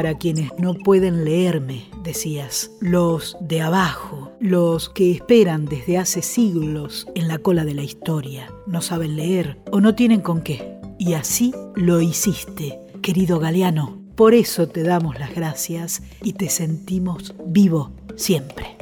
Para 0.00 0.16
quienes 0.16 0.50
no 0.56 0.72
pueden 0.72 1.26
leerme, 1.26 1.84
decías, 2.02 2.70
los 2.80 3.36
de 3.38 3.60
abajo, 3.60 4.32
los 4.40 4.88
que 4.88 5.10
esperan 5.10 5.66
desde 5.66 5.98
hace 5.98 6.22
siglos 6.22 7.06
en 7.14 7.28
la 7.28 7.36
cola 7.36 7.66
de 7.66 7.74
la 7.74 7.82
historia, 7.82 8.50
no 8.66 8.80
saben 8.80 9.14
leer 9.14 9.58
o 9.70 9.82
no 9.82 9.94
tienen 9.94 10.22
con 10.22 10.40
qué. 10.40 10.80
Y 10.98 11.12
así 11.12 11.52
lo 11.74 12.00
hiciste, 12.00 12.80
querido 13.02 13.40
Galeano. 13.40 14.00
Por 14.14 14.32
eso 14.32 14.68
te 14.68 14.84
damos 14.84 15.18
las 15.18 15.34
gracias 15.34 16.02
y 16.22 16.32
te 16.32 16.48
sentimos 16.48 17.34
vivo 17.44 17.92
siempre. 18.16 18.78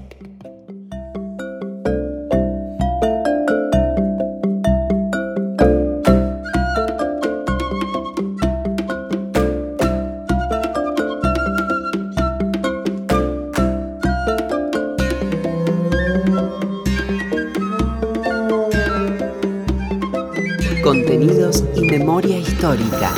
Memoria 22.18 22.40
histórica. 22.40 23.14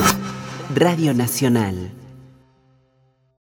Radio 0.77 1.15
Nacional. 1.15 2.00